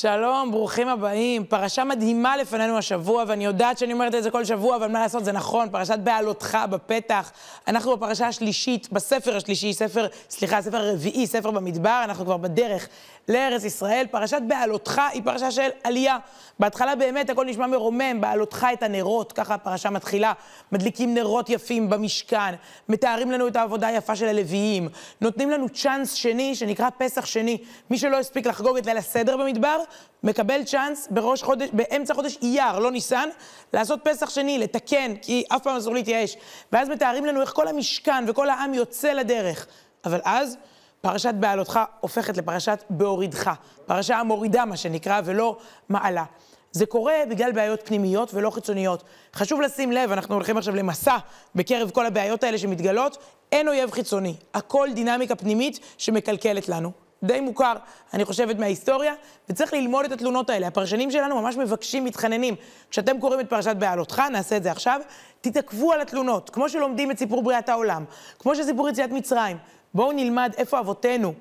שלום, 0.00 0.50
ברוכים 0.50 0.88
הבאים. 0.88 1.44
פרשה 1.44 1.84
מדהימה 1.84 2.36
לפנינו 2.36 2.78
השבוע, 2.78 3.24
ואני 3.26 3.44
יודעת 3.44 3.78
שאני 3.78 3.92
אומרת 3.92 4.14
את 4.14 4.22
זה 4.22 4.30
כל 4.30 4.44
שבוע, 4.44 4.76
אבל 4.76 4.88
מה 4.88 5.00
לעשות, 5.00 5.24
זה 5.24 5.32
נכון, 5.32 5.68
פרשת 5.70 5.98
בעלותך 5.98 6.58
בפתח. 6.70 7.32
אנחנו 7.68 7.96
בפרשה 7.96 8.26
השלישית, 8.26 8.92
בספר 8.92 9.36
השלישי, 9.36 9.72
ספר, 9.72 10.06
סליחה, 10.30 10.62
ספר 10.62 10.76
הרביעי, 10.76 11.26
ספר 11.26 11.50
במדבר, 11.50 12.00
אנחנו 12.04 12.24
כבר 12.24 12.36
בדרך 12.36 12.88
לארץ 13.28 13.64
ישראל. 13.64 14.06
פרשת 14.10 14.40
בעלותך 14.48 15.02
היא 15.12 15.22
פרשה 15.24 15.50
של 15.50 15.68
עלייה. 15.84 16.18
בהתחלה 16.58 16.94
באמת 16.94 17.30
הכל 17.30 17.44
נשמע 17.44 17.66
מרומם, 17.66 18.20
בעלותך 18.20 18.66
את 18.72 18.82
הנרות, 18.82 19.32
ככה 19.32 19.54
הפרשה 19.54 19.90
מתחילה. 19.90 20.32
מדליקים 20.72 21.14
נרות 21.14 21.50
יפים 21.50 21.90
במשכן, 21.90 22.54
מתארים 22.88 23.30
לנו 23.30 23.48
את 23.48 23.56
העבודה 23.56 23.86
היפה 23.86 24.16
של 24.16 24.28
הלוויים, 24.28 24.88
נותנים 25.20 25.50
לנו 25.50 25.68
צ'אנס 25.68 26.12
שני, 26.12 26.54
שנקרא 26.54 26.88
פסח 26.98 27.26
שני. 27.26 27.58
מי 27.90 27.98
שלא 27.98 28.18
הספיק 28.18 28.46
לחגוג 28.46 28.76
את 28.76 28.86
ליל 28.86 28.96
הסדר 28.96 29.36
במדבר, 29.36 29.76
מקבל 30.22 30.64
צ'אנס 30.64 31.08
בראש 31.10 31.42
חודש, 31.42 31.68
באמצע 31.72 32.14
חודש 32.14 32.38
אייר, 32.42 32.78
לא 32.78 32.90
ניסן, 32.90 33.28
לעשות 33.72 34.00
פסח 34.02 34.30
שני, 34.30 34.58
לתקן, 34.58 35.16
כי 35.22 35.44
אף 35.48 35.62
פעם 35.62 35.76
אסור 35.76 35.94
להתייאש. 35.94 36.36
ואז 36.72 36.88
מתארים 36.88 37.26
לנו 37.26 37.40
איך 37.40 37.50
כל 37.52 37.68
המשכן 37.68 38.24
וכל 38.28 38.50
העם 38.50 38.74
יוצא 38.74 39.12
לדרך. 39.12 39.66
אבל 40.04 40.20
אז... 40.24 40.56
פרשת 41.00 41.34
בעלותך 41.34 41.80
הופכת 42.00 42.36
לפרשת 42.36 42.84
בהורידך, 42.90 43.50
פרשה 43.86 44.16
המורידה 44.16 44.64
מה 44.64 44.76
שנקרא, 44.76 45.20
ולא 45.24 45.56
מעלה. 45.88 46.24
זה 46.72 46.86
קורה 46.86 47.14
בגלל 47.30 47.52
בעיות 47.52 47.80
פנימיות 47.84 48.34
ולא 48.34 48.50
חיצוניות. 48.50 49.02
חשוב 49.34 49.60
לשים 49.60 49.92
לב, 49.92 50.12
אנחנו 50.12 50.34
הולכים 50.34 50.56
עכשיו 50.56 50.74
למסע 50.74 51.16
בקרב 51.54 51.90
כל 51.90 52.06
הבעיות 52.06 52.44
האלה 52.44 52.58
שמתגלות, 52.58 53.18
אין 53.52 53.68
אויב 53.68 53.90
חיצוני, 53.90 54.34
הכל 54.54 54.88
דינמיקה 54.94 55.36
פנימית 55.36 55.78
שמקלקלת 55.98 56.68
לנו. 56.68 57.05
די 57.22 57.40
מוכר, 57.40 57.72
אני 58.14 58.24
חושבת, 58.24 58.58
מההיסטוריה, 58.58 59.14
וצריך 59.48 59.72
ללמוד 59.72 60.04
את 60.04 60.12
התלונות 60.12 60.50
האלה. 60.50 60.66
הפרשנים 60.66 61.10
שלנו 61.10 61.40
ממש 61.42 61.56
מבקשים, 61.56 62.04
מתחננים. 62.04 62.54
כשאתם 62.90 63.20
קוראים 63.20 63.40
את 63.40 63.50
פרשת 63.50 63.76
בעלותך, 63.76 64.22
נעשה 64.32 64.56
את 64.56 64.62
זה 64.62 64.70
עכשיו, 64.70 65.00
תתעכבו 65.40 65.92
על 65.92 66.00
התלונות, 66.00 66.50
כמו 66.50 66.68
שלומדים 66.68 67.10
את 67.10 67.18
סיפור 67.18 67.42
בריאת 67.42 67.68
העולם, 67.68 68.04
כמו 68.38 68.56
שסיפור 68.56 68.88
יציאת 68.88 69.10
מצרים. 69.10 69.56
בואו 69.94 70.12
נלמד 70.12 70.52
איפה 70.56 70.78
אבותינו 70.78 71.32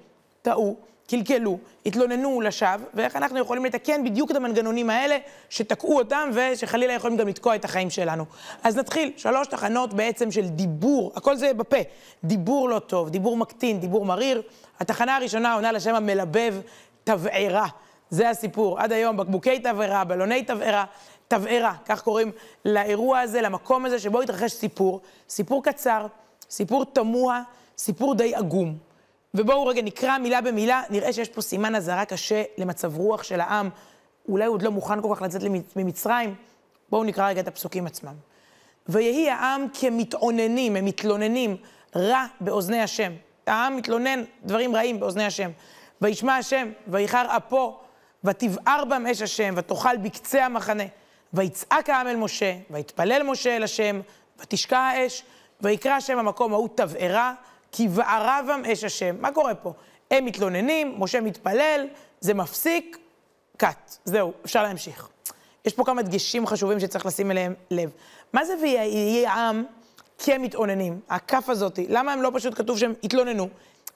טעו, 0.41 0.75
קלקלו, 1.07 1.57
התלוננו 1.85 2.41
לשווא, 2.41 2.85
ואיך 2.93 3.15
אנחנו 3.15 3.39
יכולים 3.39 3.65
לתקן 3.65 4.03
בדיוק 4.03 4.31
את 4.31 4.35
המנגנונים 4.35 4.89
האלה 4.89 5.17
שתקעו 5.49 5.97
אותם 5.97 6.29
ושחלילה 6.33 6.93
יכולים 6.93 7.17
גם 7.17 7.27
לתקוע 7.27 7.55
את 7.55 7.65
החיים 7.65 7.89
שלנו. 7.89 8.25
אז 8.63 8.77
נתחיל, 8.77 9.11
שלוש 9.17 9.47
תחנות 9.47 9.93
בעצם 9.93 10.31
של 10.31 10.47
דיבור, 10.47 11.11
הכל 11.15 11.35
זה 11.35 11.53
בפה. 11.53 11.77
דיבור 12.23 12.69
לא 12.69 12.79
טוב, 12.79 13.09
דיבור 13.09 13.37
מקטין, 13.37 13.79
דיבור 13.79 14.05
מריר. 14.05 14.41
התחנה 14.79 15.15
הראשונה 15.15 15.53
עונה 15.53 15.71
לשם 15.71 15.95
המלבב 15.95 16.55
תבערה. 17.03 17.67
זה 18.09 18.29
הסיפור. 18.29 18.79
עד 18.79 18.91
היום 18.91 19.17
בקבוקי 19.17 19.59
תבערה, 19.59 20.03
בלוני 20.03 20.43
תבערה, 20.43 20.85
תבערה, 21.27 21.73
כך 21.85 22.01
קוראים 22.01 22.31
לאירוע 22.65 23.19
הזה, 23.19 23.41
למקום 23.41 23.85
הזה 23.85 23.99
שבו 23.99 24.21
התרחש 24.21 24.51
סיפור. 24.51 25.01
סיפור 25.29 25.63
קצר, 25.63 26.07
סיפור 26.49 26.85
תמוה. 26.85 27.41
סיפור 27.77 28.15
די 28.15 28.35
עגום. 28.35 28.77
ובואו 29.35 29.67
רגע 29.67 29.81
נקרא 29.81 30.17
מילה 30.17 30.41
במילה, 30.41 30.81
נראה 30.89 31.13
שיש 31.13 31.29
פה 31.29 31.41
סימן 31.41 31.75
אזהרה 31.75 32.05
קשה 32.05 32.43
למצב 32.57 32.97
רוח 32.97 33.23
של 33.23 33.41
העם. 33.41 33.69
אולי 34.29 34.45
הוא 34.45 34.53
עוד 34.53 34.61
לא 34.61 34.71
מוכן 34.71 35.01
כל 35.01 35.15
כך 35.15 35.21
לצאת 35.21 35.41
ממצרים. 35.75 36.35
בואו 36.89 37.03
נקרא 37.03 37.29
רגע 37.29 37.41
את 37.41 37.47
הפסוקים 37.47 37.87
עצמם. 37.87 38.13
ויהי 38.87 39.29
העם 39.29 39.67
כמתאוננים, 39.73 40.75
הם 40.75 40.85
מתלוננים, 40.85 41.57
רע 41.95 42.25
באוזני 42.41 42.81
השם. 42.81 43.11
העם 43.47 43.75
מתלונן 43.77 44.23
דברים 44.43 44.75
רעים 44.75 44.99
באוזני 44.99 45.25
השם. 45.25 45.51
וישמע 46.01 46.35
השם, 46.37 46.71
ויחר 46.87 47.25
אפו, 47.37 47.79
ותבער 48.23 48.85
בם 48.85 49.05
אש 49.11 49.21
השם, 49.21 49.53
ותאכל 49.57 49.97
בקצה 49.97 50.45
המחנה. 50.45 50.83
ויצעק 51.33 51.89
העם 51.89 52.07
אל 52.07 52.15
משה, 52.15 52.55
ויתפלל 52.69 53.23
משה 53.23 53.55
אל 53.55 53.63
השם, 53.63 54.01
ותשקע 54.39 54.79
האש, 54.79 55.23
ויקרא 55.61 55.91
השם 55.91 56.17
המקום 56.19 56.53
ההוא 56.53 56.69
תבערה, 56.75 57.33
כי 57.75 57.87
בערה 57.87 58.41
בם 58.47 58.61
אש 58.73 58.83
השם. 58.83 59.15
מה 59.19 59.31
קורה 59.31 59.55
פה? 59.55 59.73
הם 60.11 60.25
מתלוננים, 60.25 60.95
משה 60.97 61.21
מתפלל, 61.21 61.87
זה 62.19 62.33
מפסיק, 62.33 62.97
קאט. 63.57 63.95
זהו, 64.05 64.33
אפשר 64.45 64.63
להמשיך. 64.63 65.09
יש 65.65 65.73
פה 65.73 65.83
כמה 65.85 66.01
דגשים 66.01 66.47
חשובים 66.47 66.79
שצריך 66.79 67.05
לשים 67.05 67.31
אליהם 67.31 67.53
לב. 67.71 67.89
מה 68.33 68.45
זה 68.45 68.53
ויהי 68.61 69.25
העם 69.27 69.63
כמתאוננים? 70.19 70.99
הכף 71.09 71.49
הזאתי, 71.49 71.85
למה 71.89 72.13
הם 72.13 72.21
לא 72.21 72.31
פשוט 72.33 72.57
כתוב 72.57 72.77
שהם 72.77 72.93
התלוננו? 73.03 73.49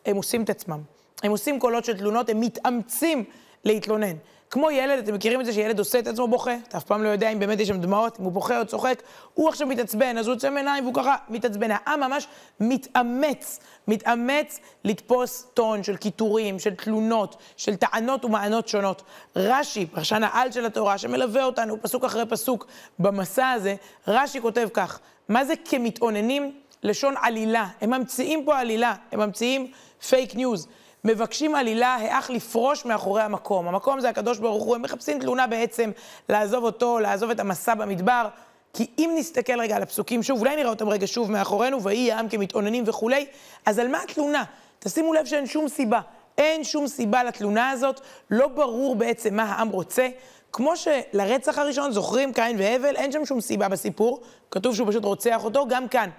הם 0.06 0.16
עושים 0.16 0.44
את 0.44 0.50
עצמם. 0.50 0.82
הם 1.24 1.32
עושים 1.32 1.60
קולות 1.60 1.86
של 1.86 1.98
תלונות, 1.98 2.30
הם 2.30 2.40
מתאמצים 2.40 3.24
להתלונן. 3.64 4.16
כמו 4.50 4.72
ילד, 4.72 5.00
אתם 5.00 5.14
מכירים 5.14 5.42
את 5.42 5.46
זה 5.46 5.54
שילד 5.54 5.80
עושה 5.80 6.00
את 6.00 6.08
עצמו 6.08 6.28
בוכה? 6.28 6.56
אתה 6.68 6.78
אף 6.78 6.84
פעם 6.84 7.04
לא 7.04 7.10
יודע 7.10 7.30
אם 7.30 7.40
באמת 7.40 7.60
יש 7.60 7.68
שם 7.68 7.82
דמעות, 7.82 8.20
אם 8.20 8.24
הוא 8.24 8.32
בוכה 8.32 8.60
או 8.60 8.66
צוחק. 8.66 9.02
הוא 9.34 9.50
עכשיו 9.50 9.68
מתעצבן, 9.68 10.18
אז 10.18 10.28
הוא 10.28 10.34
יוצא 10.34 10.50
מעיניים 10.50 10.84
והוא 10.84 10.94
ככה 10.96 11.16
מתעצבן. 11.30 11.72
העם 11.72 12.00
ממש 12.00 12.28
מתאמץ, 12.60 13.60
מתאמץ 13.88 14.60
לתפוס 14.84 15.46
טון 15.54 15.84
של 15.84 15.96
קיטורים, 15.96 16.60
של 16.60 16.76
תלונות, 16.76 17.36
של 17.58 17.76
טענות 17.76 18.26
ומענות 18.26 18.68
שונות. 18.68 19.02
רש"י, 19.36 19.86
פרשן 19.86 20.24
העל 20.24 20.52
של 20.52 20.66
התורה, 20.66 20.98
שמלווה 20.98 21.44
אותנו 21.44 21.82
פסוק 21.82 22.04
אחרי 22.04 22.26
פסוק 22.26 22.68
במסע 23.00 23.50
הזה, 23.50 23.76
רש"י 24.08 24.42
כותב 24.42 24.68
כך, 24.74 25.00
מה 25.30 25.46
זה 25.46 25.54
כמתאוננים? 25.66 26.52
לשון 26.84 27.16
עלילה. 27.22 27.68
הם 27.82 27.90
ממציאים 27.90 28.46
פה 28.46 28.60
עלילה, 28.60 28.96
הם 29.12 29.20
ממציאים 29.20 29.72
פייק 30.10 30.36
ניוז. 30.36 30.68
מבקשים 31.04 31.56
עלילה, 31.56 31.96
היאך 31.96 32.30
לפרוש 32.30 32.86
מאחרי 32.86 33.22
המקום. 33.22 33.68
המקום 33.68 34.00
זה 34.00 34.10
הקדוש 34.10 34.38
ברוך 34.38 34.64
הוא, 34.64 34.76
הם 34.76 34.82
מחפשים 34.82 35.20
תלונה 35.20 35.48
בעצם 35.48 35.92
לעזוב 36.30 36.64
אותו, 36.64 37.00
לעזוב 37.00 37.30
את 37.30 37.40
המסע 37.40 37.76
במדבר. 37.76 38.28
כי 38.74 38.88
אם 38.98 39.12
נסתכל 39.16 39.60
רגע 39.60 39.76
על 39.76 39.84
הפסוקים 39.84 40.24
שוב, 40.24 40.40
אולי 40.40 40.56
נראה 40.56 40.70
אותם 40.70 40.90
רגע 40.90 41.08
שוב 41.08 41.32
מאחורינו, 41.32 41.84
ויהי 41.84 42.12
העם 42.12 42.30
כמתאוננים 42.30 42.84
וכולי, 42.88 43.26
אז 43.66 43.80
על 43.80 43.88
מה 43.88 44.02
התלונה? 44.04 44.44
תשימו 44.80 45.14
לב 45.14 45.26
שאין 45.26 45.48
שום 45.48 45.68
סיבה. 45.68 46.00
אין 46.38 46.64
שום 46.64 46.88
סיבה 46.88 47.24
לתלונה 47.24 47.70
הזאת, 47.70 48.02
לא 48.32 48.48
ברור 48.48 48.96
בעצם 48.96 49.36
מה 49.36 49.44
העם 49.44 49.70
רוצה. 49.70 50.08
כמו 50.52 50.74
שלרצח 50.78 51.58
הראשון, 51.58 51.92
זוכרים 51.92 52.34
קין 52.34 52.56
והבל, 52.60 52.96
אין 52.96 53.12
שם 53.12 53.26
שום 53.26 53.42
סיבה 53.42 53.70
בסיפור, 53.70 54.22
כתוב 54.52 54.76
שהוא 54.76 54.88
פשוט 54.90 55.06
רוצח 55.06 55.44
אותו, 55.44 55.68
גם 55.68 55.88
כאן. 55.88 56.10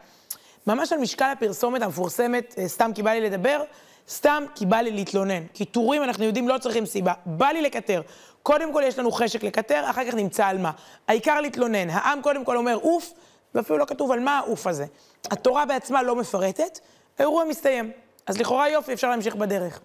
ממש 0.67 0.93
על 0.93 0.99
משקל 0.99 1.25
הפרסומת 1.33 1.83
המפורסמת, 1.83 2.55
אה, 2.59 2.69
סתם 2.69 2.91
כי 2.95 3.03
בא 3.03 3.11
לי 3.11 3.21
לדבר, 3.21 3.63
סתם 4.09 4.45
כי 4.55 4.67
בא 4.67 4.77
לי 4.77 4.91
להתלונן. 4.91 5.47
כי 5.55 5.65
טורים, 5.65 6.03
אנחנו 6.03 6.25
יודעים, 6.25 6.49
לא 6.49 6.59
צריכים 6.59 6.87
סיבה. 6.87 7.13
בא 7.27 7.47
לי 7.47 7.63
לקטר. 7.63 8.03
קודם 8.43 8.73
כל 8.73 8.83
יש 8.87 8.99
לנו 8.99 9.13
חשק 9.13 9.43
לקטר, 9.43 9.91
אחר 9.91 10.05
כך 10.05 10.15
נמצא 10.15 10.47
על 10.47 10.59
מה. 10.59 10.71
העיקר 11.09 11.41
להתלונן. 11.41 11.91
העם 11.91 12.23
קודם 12.23 12.45
כל 12.45 12.57
אומר 12.57 12.77
אוף, 12.77 13.13
ואפילו 13.55 13.79
לא 13.79 13.85
כתוב 13.85 14.13
על 14.13 14.21
מה 14.21 14.39
האוף 14.39 14.67
הזה. 14.67 14.87
התורה 15.31 15.67
בעצמה 15.67 16.03
לא 16.03 16.17
מפרטת, 16.17 16.79
האירוע 17.19 17.45
מסתיים. 17.45 17.91
אז 18.27 18.39
לכאורה 18.39 18.69
יופי, 18.69 18.93
אפשר 18.93 19.11
להמשיך 19.11 19.35
בדרך. 19.35 19.81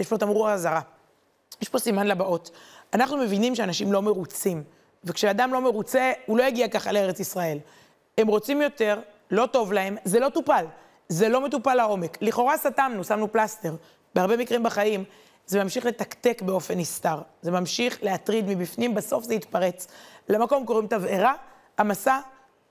יש 0.00 0.06
פה 0.06 0.18
תמרור 0.18 0.50
אזהרה. 0.50 0.80
יש 1.62 1.68
פה 1.68 1.78
סימן 1.78 2.06
לבאות. 2.06 2.50
אנחנו 2.94 3.16
מבינים 3.16 3.54
שאנשים 3.54 3.92
לא 3.92 4.02
מרוצים, 4.02 4.62
וכשאדם 5.04 5.52
לא 5.52 5.60
מרוצה, 5.60 6.12
הוא 6.26 6.38
לא 6.38 6.42
יגיע 6.42 6.68
ככה 6.68 6.92
לארץ 6.92 7.20
ישראל. 7.20 7.58
הם 8.18 8.26
רוצים 8.26 8.62
יותר, 8.62 9.00
לא 9.30 9.46
טוב 9.46 9.72
להם, 9.72 9.96
זה 10.04 10.20
לא 10.20 10.28
טופל. 10.28 10.64
זה 11.10 11.28
לא 11.28 11.40
מטופל 11.40 11.74
לעומק. 11.74 12.18
לכאורה 12.20 12.56
סתמנו, 12.56 13.04
שמנו 13.04 13.32
פלסטר. 13.32 13.74
בהרבה 14.14 14.36
מקרים 14.36 14.62
בחיים 14.62 15.04
זה 15.46 15.64
ממשיך 15.64 15.86
לתקתק 15.86 16.42
באופן 16.42 16.78
נסתר. 16.78 17.18
זה 17.42 17.50
ממשיך 17.50 17.98
להטריד 18.02 18.44
מבפנים, 18.48 18.94
בסוף 18.94 19.24
זה 19.24 19.34
יתפרץ. 19.34 19.86
למקום 20.28 20.66
קוראים 20.66 20.86
תבערה, 20.86 21.34
המסע 21.78 22.18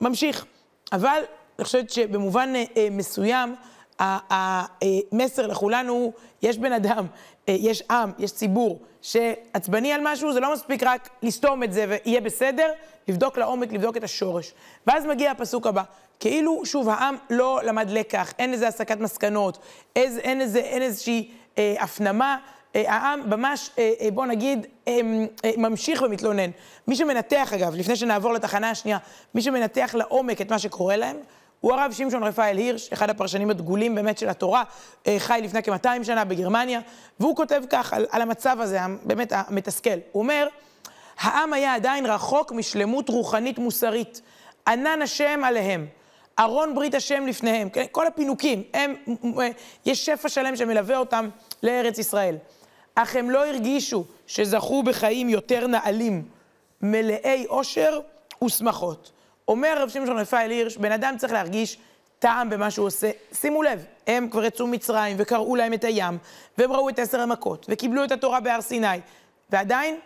ממשיך. 0.00 0.44
אבל 0.92 1.22
אני 1.58 1.64
חושבת 1.64 1.90
שבמובן 1.90 2.52
אה, 2.56 2.88
מסוים, 2.90 3.54
המסר 3.98 5.46
לכולנו 5.46 5.92
הוא, 5.92 6.12
יש 6.42 6.58
בן 6.58 6.72
אדם, 6.72 7.06
אה, 7.48 7.56
יש 7.58 7.82
עם, 7.90 8.12
יש 8.18 8.32
ציבור 8.32 8.80
שעצבני 9.02 9.92
על 9.92 10.00
משהו, 10.04 10.32
זה 10.32 10.40
לא 10.40 10.52
מספיק 10.52 10.82
רק 10.82 11.08
לסתום 11.22 11.62
את 11.62 11.72
זה 11.72 11.86
ויהיה 11.88 12.20
בסדר, 12.20 12.72
לבדוק 13.08 13.38
לעומק, 13.38 13.72
לבדוק 13.72 13.96
את 13.96 14.04
השורש. 14.04 14.52
ואז 14.86 15.06
מגיע 15.06 15.30
הפסוק 15.30 15.66
הבא, 15.66 15.82
כאילו, 16.20 16.66
שוב, 16.66 16.88
העם 16.88 17.16
לא 17.30 17.60
למד 17.64 17.90
לקח, 17.90 18.32
אין 18.38 18.52
איזה 18.52 18.68
הסקת 18.68 19.00
מסקנות, 19.00 19.58
איז, 19.96 20.18
אין, 20.18 20.40
איזה, 20.40 20.58
אין 20.58 20.82
איזושהי 20.82 21.30
אה, 21.58 21.74
הפנמה. 21.78 22.36
אה, 22.76 22.92
העם 22.92 23.30
ממש, 23.30 23.70
אה, 23.78 23.92
אה, 24.00 24.10
בוא 24.10 24.26
נגיד, 24.26 24.66
אה, 24.88 25.00
אה, 25.44 25.50
ממשיך 25.56 26.02
ומתלונן. 26.02 26.50
מי 26.88 26.96
שמנתח, 26.96 27.52
אגב, 27.52 27.74
לפני 27.74 27.96
שנעבור 27.96 28.32
לתחנה 28.32 28.70
השנייה, 28.70 28.98
מי 29.34 29.42
שמנתח 29.42 29.90
לעומק 29.94 30.40
את 30.40 30.50
מה 30.50 30.58
שקורה 30.58 30.96
להם, 30.96 31.16
הוא 31.60 31.72
הרב 31.72 31.92
שמשון 31.92 32.22
רפאל 32.22 32.56
הירש, 32.56 32.92
אחד 32.92 33.10
הפרשנים 33.10 33.50
הדגולים 33.50 33.94
באמת 33.94 34.18
של 34.18 34.28
התורה, 34.28 34.64
אה, 35.06 35.16
חי 35.18 35.40
לפני 35.42 35.62
כ-200 35.62 36.04
שנה 36.04 36.24
בגרמניה, 36.24 36.80
והוא 37.20 37.36
כותב 37.36 37.62
כך 37.70 37.92
על, 37.92 38.06
על 38.10 38.22
המצב 38.22 38.56
הזה, 38.60 38.78
באמת 39.02 39.32
המתסכל. 39.36 39.98
הוא 40.12 40.22
אומר, 40.22 40.48
העם 41.20 41.52
היה 41.52 41.74
עדיין 41.74 42.06
רחוק 42.06 42.52
משלמות 42.52 43.08
רוחנית 43.08 43.58
מוסרית. 43.58 44.20
ענן 44.68 45.02
השם 45.02 45.40
עליהם. 45.44 45.86
ארון 46.40 46.74
ברית 46.74 46.94
השם 46.94 47.26
לפניהם, 47.26 47.68
כן? 47.70 47.84
כל 47.92 48.06
הפינוקים, 48.06 48.62
הם, 48.74 48.94
יש 49.86 50.06
שפע 50.06 50.28
שלם 50.28 50.56
שמלווה 50.56 50.96
אותם 50.96 51.28
לארץ 51.62 51.98
ישראל. 51.98 52.36
אך 52.94 53.16
הם 53.16 53.30
לא 53.30 53.46
הרגישו 53.46 54.04
שזכו 54.26 54.82
בחיים 54.82 55.28
יותר 55.28 55.66
נעלים, 55.66 56.24
מלאי 56.82 57.46
אושר 57.48 58.00
ושמחות. 58.44 59.12
אומר 59.48 59.82
רב 59.82 59.88
שמשון 59.88 60.18
רפאל 60.18 60.50
הירש, 60.50 60.76
בן 60.76 60.92
אדם 60.92 61.14
צריך 61.18 61.32
להרגיש 61.32 61.78
טעם 62.18 62.50
במה 62.50 62.70
שהוא 62.70 62.86
עושה. 62.86 63.10
שימו 63.32 63.62
לב, 63.62 63.84
הם 64.06 64.28
כבר 64.30 64.44
יצאו 64.44 64.66
מצרים 64.66 65.16
וקראו 65.18 65.56
להם 65.56 65.72
את 65.72 65.84
הים, 65.84 66.18
והם 66.58 66.72
ראו 66.72 66.88
את 66.88 66.98
עשר 66.98 67.20
המכות, 67.20 67.66
וקיבלו 67.68 68.04
את 68.04 68.12
התורה 68.12 68.40
בהר 68.40 68.60
סיני, 68.60 69.00
ועדיין, 69.50 69.98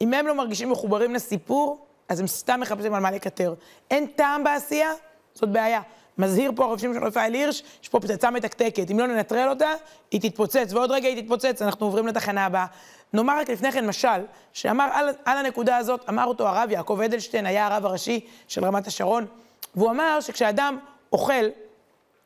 אם 0.00 0.14
הם 0.14 0.26
לא 0.26 0.34
מרגישים 0.34 0.70
מחוברים 0.70 1.14
לסיפור, 1.14 1.86
אז 2.08 2.20
הם 2.20 2.26
סתם 2.26 2.60
מחפשים 2.60 2.94
על 2.94 3.02
מה 3.02 3.10
לקטר. 3.10 3.54
אין 3.90 4.06
טעם 4.06 4.44
בעשייה, 4.44 4.92
זאת 5.34 5.48
בעיה. 5.48 5.80
מזהיר 6.18 6.52
פה 6.56 6.64
הרב 6.64 6.78
שמעון 6.78 7.04
רפאל 7.04 7.34
הירש, 7.34 7.62
יש 7.82 7.88
פה 7.88 8.00
פצצה 8.00 8.30
מתקתקת. 8.30 8.90
אם 8.90 8.98
לא 8.98 9.06
ננטרל 9.06 9.48
אותה, 9.48 9.70
היא 10.10 10.20
תתפוצץ, 10.20 10.72
ועוד 10.72 10.90
רגע 10.90 11.08
היא 11.08 11.22
תתפוצץ, 11.22 11.62
אנחנו 11.62 11.86
עוברים 11.86 12.06
לתחנה 12.06 12.46
הבאה. 12.46 12.66
נאמר 13.12 13.38
רק 13.38 13.50
לפני 13.50 13.72
כן 13.72 13.86
משל, 13.86 14.22
שאמר 14.52 14.88
על, 14.92 15.08
על 15.24 15.38
הנקודה 15.38 15.76
הזאת, 15.76 16.08
אמר 16.08 16.24
אותו 16.24 16.48
הרב 16.48 16.70
יעקב 16.70 17.00
אדלשטיין, 17.04 17.46
היה 17.46 17.66
הרב 17.66 17.86
הראשי 17.86 18.26
של 18.48 18.64
רמת 18.64 18.86
השרון, 18.86 19.26
והוא 19.74 19.90
אמר 19.90 20.20
שכשאדם 20.20 20.78
אוכל, 21.12 21.44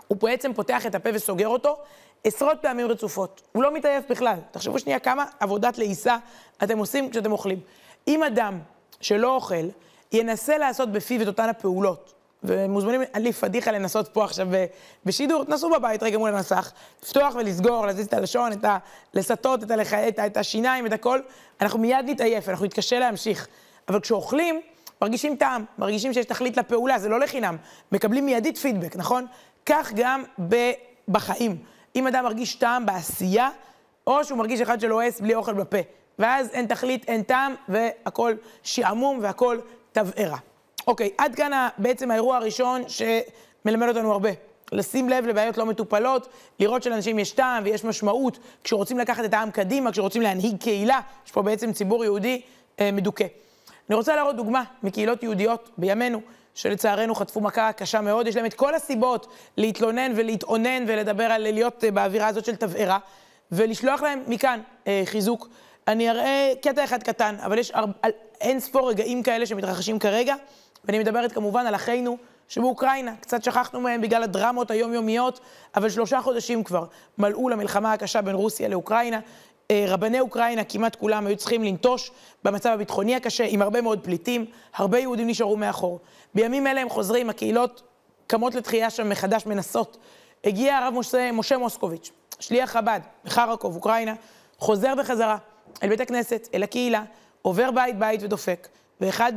הוא 0.08 0.18
בעצם 0.18 0.52
פותח 0.52 0.86
את 0.86 0.94
הפה 0.94 1.10
וסוגר 1.14 1.48
אותו 1.48 1.76
עשרות 2.24 2.58
פעמים 2.62 2.86
רצופות. 2.86 3.42
הוא 3.52 3.62
לא 3.62 3.74
מתעייף 3.74 4.04
בכלל. 4.10 4.38
תחשבו 4.50 4.78
שנייה 4.78 4.98
כמה 4.98 5.24
עבודת 5.40 5.78
לעיסה 5.78 6.16
אתם 6.62 6.78
עושים 6.78 7.10
כשאתם 7.10 7.32
אוכלים. 7.32 7.60
אם 8.08 8.22
אדם 8.22 8.58
שלא 9.00 9.34
אוכל, 9.34 9.68
ינסה 10.12 10.58
לעשות 10.58 10.92
בפיו 10.92 11.22
את 11.22 11.26
אותן 11.26 11.48
הפעולות, 11.48 12.14
ומוזמנים 12.44 13.00
לי 13.16 13.32
פדיחה 13.32 13.70
לנסות 13.70 14.08
פה 14.08 14.24
עכשיו 14.24 14.48
בשידור, 15.04 15.44
תנסו 15.44 15.70
בבית 15.70 16.02
רגע 16.02 16.18
מול 16.18 16.34
המסך, 16.34 16.72
לפתוח 17.02 17.34
ולסגור, 17.34 17.86
להזיז 17.86 18.06
את 18.06 18.14
הלשון, 18.14 18.52
את 18.52 18.64
ה... 18.64 18.78
לסטות, 19.14 19.62
את, 19.62 19.70
הלח... 19.70 19.94
את, 19.94 20.18
ה... 20.18 20.26
את 20.26 20.36
השיניים, 20.36 20.86
את 20.86 20.92
הכל, 20.92 21.20
אנחנו 21.60 21.78
מיד 21.78 22.04
נתעייף, 22.04 22.48
אנחנו 22.48 22.64
נתקשה 22.64 22.98
להמשיך. 22.98 23.46
אבל 23.88 24.00
כשאוכלים, 24.00 24.60
מרגישים 25.02 25.36
טעם, 25.36 25.64
מרגישים 25.78 26.12
שיש 26.12 26.26
תכלית 26.26 26.56
לפעולה, 26.56 26.98
זה 26.98 27.08
לא 27.08 27.20
לחינם. 27.20 27.56
מקבלים 27.92 28.26
מיידית 28.26 28.58
פידבק, 28.58 28.96
נכון? 28.96 29.26
כך 29.66 29.92
גם 29.94 30.22
ב... 30.48 30.72
בחיים. 31.08 31.56
אם 31.96 32.06
אדם 32.06 32.24
מרגיש 32.24 32.54
טעם 32.54 32.86
בעשייה, 32.86 33.50
או 34.06 34.24
שהוא 34.24 34.38
מרגיש 34.38 34.60
אחד 34.60 34.80
שלועס 34.80 35.20
בלי 35.20 35.34
אוכל 35.34 35.52
בפה. 35.52 35.78
ואז 36.18 36.48
אין 36.52 36.66
תכלית, 36.66 37.04
אין 37.08 37.22
טעם, 37.22 37.54
והכל 37.68 38.34
שעמום 38.62 39.18
והכל 39.22 39.58
תבערה. 39.92 40.38
אוקיי, 40.86 41.10
עד 41.18 41.34
כאן 41.34 41.68
בעצם 41.78 42.10
האירוע 42.10 42.36
הראשון 42.36 42.82
שמלמד 42.88 43.88
אותנו 43.88 44.12
הרבה. 44.12 44.30
לשים 44.72 45.08
לב 45.08 45.26
לבעיות 45.26 45.58
לא 45.58 45.66
מטופלות, 45.66 46.28
לראות 46.60 46.82
שלאנשים 46.82 47.18
יש 47.18 47.32
טעם 47.32 47.64
ויש 47.64 47.84
משמעות, 47.84 48.38
כשרוצים 48.64 48.98
לקחת 48.98 49.24
את 49.24 49.34
העם 49.34 49.50
קדימה, 49.50 49.92
כשרוצים 49.92 50.22
להנהיג 50.22 50.56
קהילה, 50.60 51.00
יש 51.26 51.32
פה 51.32 51.42
בעצם 51.42 51.72
ציבור 51.72 52.04
יהודי 52.04 52.40
אה, 52.80 52.90
מדוכא. 52.92 53.24
אני 53.88 53.96
רוצה 53.96 54.16
להראות 54.16 54.36
דוגמה 54.36 54.64
מקהילות 54.82 55.22
יהודיות 55.22 55.70
בימינו, 55.78 56.20
שלצערנו 56.54 57.14
חטפו 57.14 57.40
מכה 57.40 57.72
קשה 57.72 58.00
מאוד, 58.00 58.26
יש 58.26 58.36
להם 58.36 58.46
את 58.46 58.54
כל 58.54 58.74
הסיבות 58.74 59.26
להתלונן 59.56 60.12
ולהתאונן 60.16 60.84
ולדבר 60.86 61.24
על 61.24 61.42
להיות 61.42 61.84
אה, 61.84 61.90
באווירה 61.90 62.26
הזאת 62.26 62.44
של 62.44 62.56
תבערה, 62.56 62.98
ולשלוח 63.52 64.02
להם 64.02 64.22
מכאן 64.26 64.60
אה, 64.86 65.02
חיזוק. 65.04 65.48
אני 65.88 66.10
אראה 66.10 66.52
קטע 66.62 66.84
אחד 66.84 67.02
קטן, 67.02 67.36
אבל 67.44 67.58
יש. 67.58 67.72
אין 68.40 68.60
ספור 68.60 68.90
רגעים 68.90 69.22
כאלה 69.22 69.46
שמתרחשים 69.46 69.98
כרגע, 69.98 70.34
ואני 70.86 70.98
מדברת 70.98 71.32
כמובן 71.32 71.66
על 71.66 71.74
אחינו 71.74 72.16
שבאוקראינה. 72.48 73.14
קצת 73.20 73.44
שכחנו 73.44 73.80
מהם 73.80 74.00
בגלל 74.00 74.22
הדרמות 74.22 74.70
היומיומיות, 74.70 75.40
אבל 75.76 75.90
שלושה 75.90 76.20
חודשים 76.20 76.64
כבר 76.64 76.84
מלאו 77.18 77.48
למלחמה 77.48 77.92
הקשה 77.92 78.22
בין 78.22 78.34
רוסיה 78.34 78.68
לאוקראינה. 78.68 79.20
אה, 79.70 79.84
רבני 79.88 80.20
אוקראינה, 80.20 80.64
כמעט 80.64 80.96
כולם, 80.96 81.26
היו 81.26 81.36
צריכים 81.36 81.64
לנטוש 81.64 82.10
במצב 82.44 82.70
הביטחוני 82.70 83.16
הקשה, 83.16 83.44
עם 83.48 83.62
הרבה 83.62 83.80
מאוד 83.80 84.00
פליטים, 84.02 84.46
הרבה 84.74 84.98
יהודים 84.98 85.26
נשארו 85.26 85.56
מאחור. 85.56 86.00
בימים 86.34 86.66
אלה 86.66 86.80
הם 86.80 86.88
חוזרים, 86.88 87.30
הקהילות 87.30 87.82
קמות 88.26 88.54
לתחייה 88.54 88.90
שם 88.90 89.08
מחדש, 89.08 89.46
מנסות. 89.46 89.96
הגיע 90.44 90.76
הרב 90.76 90.94
משה, 90.94 91.32
משה 91.32 91.58
מוסקוביץ', 91.58 92.10
שליח 92.40 92.70
חב"ד, 92.70 93.00
בחרקוב, 93.24 93.76
אוקראינה, 93.76 94.14
חוזר 94.58 94.94
בחזרה 94.94 95.36
אל 95.82 95.88
בית 95.88 96.00
הכנסת, 96.00 96.48
אל 96.54 96.62
הקהילה, 96.62 97.02
עובר 97.42 97.70
בית-בית 97.70 98.22
ודופק, 98.22 98.68
ואחד 99.00 99.32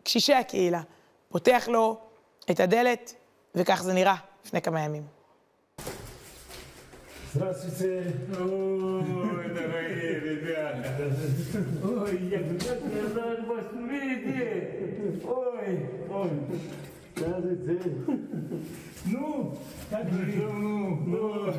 מקשישי 0.00 0.34
הקהילה 0.34 0.82
פותח 1.28 1.68
לו 1.68 1.98
את 2.50 2.60
הדלת, 2.60 3.14
וכך 3.54 3.82
זה 3.82 3.92
נראה 3.92 4.16
לפני 4.44 4.62
כמה 4.62 4.80
ימים. 4.80 5.02
Здравствуйте. 7.34 8.14
Ой, 8.40 9.48
дорогие 9.60 10.20
ребята. 10.28 11.04
Ой, 11.84 12.14
я 12.30 12.40
так 12.64 12.80
рад 13.14 13.40
вас 13.46 13.66
видеть. 13.90 15.22
Ой, 15.22 15.68
ой. 16.08 16.30
Здравствуйте. 17.14 17.78
Ну, 19.04 19.58
как 19.90 20.08
же, 20.10 20.22
ну, 20.36 20.96
ну. 21.06 21.52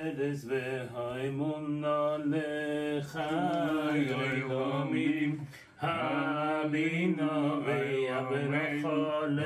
ארז 0.00 0.50
והאמונה 0.50 2.16
לחיי 2.24 4.00
יומים, 4.38 5.44
Habino 5.81 7.65
ve 7.65 7.79
yabrechol 8.07 9.39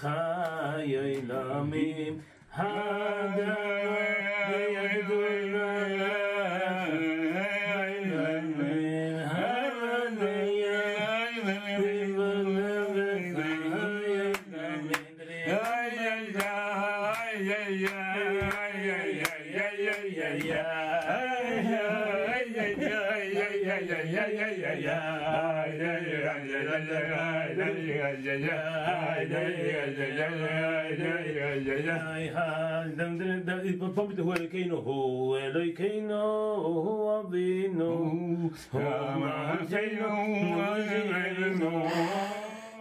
chayoy 0.00 1.16
lamim. 1.28 2.14
Hadar 2.48 3.86
ve 4.48 4.62
yagdul 4.76 6.19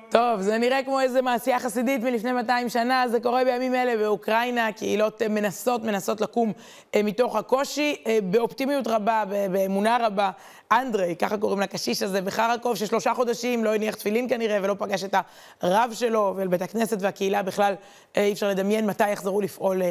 טוב, 0.09 0.41
זה 0.41 0.57
נראה 0.57 0.83
כמו 0.83 0.99
איזה 0.99 1.21
מעשייה 1.21 1.59
חסידית 1.59 2.03
מלפני 2.03 2.31
200 2.31 2.69
שנה, 2.69 3.07
זה 3.07 3.19
קורה 3.19 3.43
בימים 3.43 3.75
אלה 3.75 3.97
באוקראינה, 3.97 4.71
קהילות 4.71 5.21
מנסות, 5.21 5.83
מנסות 5.83 6.21
לקום 6.21 6.53
אה, 6.95 7.03
מתוך 7.03 7.35
הקושי, 7.35 7.95
אה, 8.07 8.19
באופטימיות 8.23 8.87
רבה, 8.87 9.23
באמונה 9.51 9.97
רבה. 10.01 10.31
אנדרי, 10.71 11.15
ככה 11.15 11.37
קוראים 11.37 11.59
לקשיש 11.59 12.03
הזה 12.03 12.21
בחרקוב, 12.21 12.75
ששלושה 12.75 13.13
חודשים 13.13 13.63
לא 13.63 13.75
הניח 13.75 13.95
תפילין 13.95 14.29
כנראה, 14.29 14.57
ולא 14.61 14.75
פגש 14.79 15.03
את 15.03 15.15
הרב 15.61 15.91
שלו, 15.93 16.33
ואל 16.37 16.47
בית 16.47 16.61
הכנסת 16.61 16.97
והקהילה 16.99 17.43
בכלל, 17.43 17.73
אה, 18.17 18.23
אי 18.23 18.33
אפשר 18.33 18.49
לדמיין 18.49 18.85
מתי 18.85 19.09
יחזרו 19.09 19.41
לפעול 19.41 19.81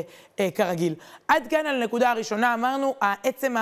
כרגיל. 0.54 0.94
עד 1.28 1.46
כאן 1.50 1.66
על 1.66 1.82
הנקודה 1.82 2.10
הראשונה, 2.10 2.54
אמרנו, 2.54 2.94
עצם 3.22 3.54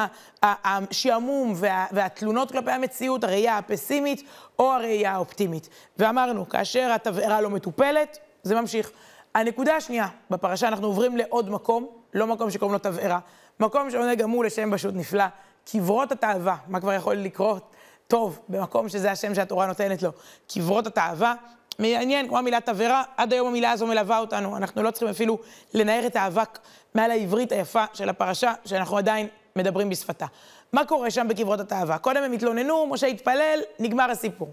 השעמום 0.43 1.53
וה, 1.57 1.87
והתלונות 1.93 2.53
כלפי 2.53 2.71
המציאות, 2.71 3.25
הראייה 3.25 3.59
הפסימית 3.59 4.23
או 4.59 4.73
הראייה 4.73 5.13
האופטימית. 5.13 5.69
ואמרנו, 5.99 6.49
כאשר 6.49 6.93
התבערה 6.95 7.41
לא 7.41 7.51
מטופלת, 7.51 8.19
זה 8.43 8.61
ממשיך. 8.61 8.91
הנקודה 9.35 9.77
השנייה, 9.77 10.09
בפרשה 10.31 10.69
אנחנו 10.69 10.87
עוברים 10.87 11.17
לעוד 11.17 11.51
מקום, 11.51 11.89
לא 12.15 12.27
מקום 12.27 12.51
שקוראים 12.51 12.73
לו 12.73 12.79
תבערה, 12.79 13.19
מקום 13.61 13.91
שעונה 13.91 14.15
גם 14.15 14.31
הוא 14.31 14.45
לשם 14.45 14.71
פשוט 14.73 14.95
נפלא, 14.95 15.25
קברות 15.73 16.13
התאווה, 16.13 16.57
מה 16.69 16.81
כבר 16.81 16.93
יכול 16.93 17.15
לקרות? 17.15 17.77
טוב, 18.07 18.39
במקום 18.49 18.89
שזה 18.89 19.11
השם 19.11 19.35
שהתורה 19.35 19.67
נותנת 19.67 20.03
לו, 20.03 20.11
קברות 20.49 20.87
התאווה. 20.87 21.35
מעניין, 21.79 22.29
כמו 22.29 22.39
המילה 22.39 22.61
תבערה, 22.61 23.03
עד 23.17 23.33
היום 23.33 23.49
המילה 23.49 23.71
הזו 23.71 23.87
מלווה 23.87 24.19
אותנו, 24.19 24.57
אנחנו 24.57 24.83
לא 24.83 24.91
צריכים 24.91 25.09
אפילו 25.09 25.39
לנער 25.75 26.07
את 26.07 26.17
האבק 26.17 26.59
מעל 26.95 27.11
העברית 27.11 27.53
היפה 27.53 27.85
של 27.93 28.09
הפרשה, 28.09 28.53
שאנחנו 28.65 28.99
עדיין 28.99 29.29
מדברים 29.57 29.91
בשפתה. 29.91 30.27
מה 30.73 30.85
קורה 30.85 31.11
שם 31.11 31.29
בקברות 31.29 31.61
התאווה? 31.61 31.99
קודם 31.99 32.23
הם 32.23 32.33
התלוננו, 32.33 32.87
משה 32.87 33.07
התפלל, 33.07 33.61
נגמר 33.79 34.11
הסיפור. 34.11 34.49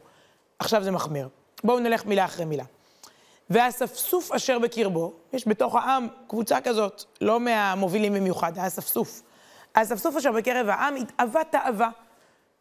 עכשיו 0.60 0.84
זה 0.84 0.92
מחמיר. 0.92 1.30
בואו 1.64 1.80
נלך 1.80 2.06
מילה 2.06 2.26
אחרי 2.26 2.46
מילה. 2.46 2.64
והאספסוף 3.50 4.32
אשר 4.32 4.60
בקרבו, 4.60 5.14
יש 5.34 5.48
בתוך 5.48 5.76
העם 5.76 6.08
קבוצה 6.28 6.62
כזאת, 6.62 7.04
לא 7.22 7.40
מהמובילים 7.40 8.14
במיוחד, 8.14 8.58
האספסוף. 8.58 9.22
האספסוף 9.76 10.16
אשר 10.16 10.32
בקרב 10.32 10.70
העם 10.70 10.96
התאווה 10.96 11.44
תאווה, 11.44 11.90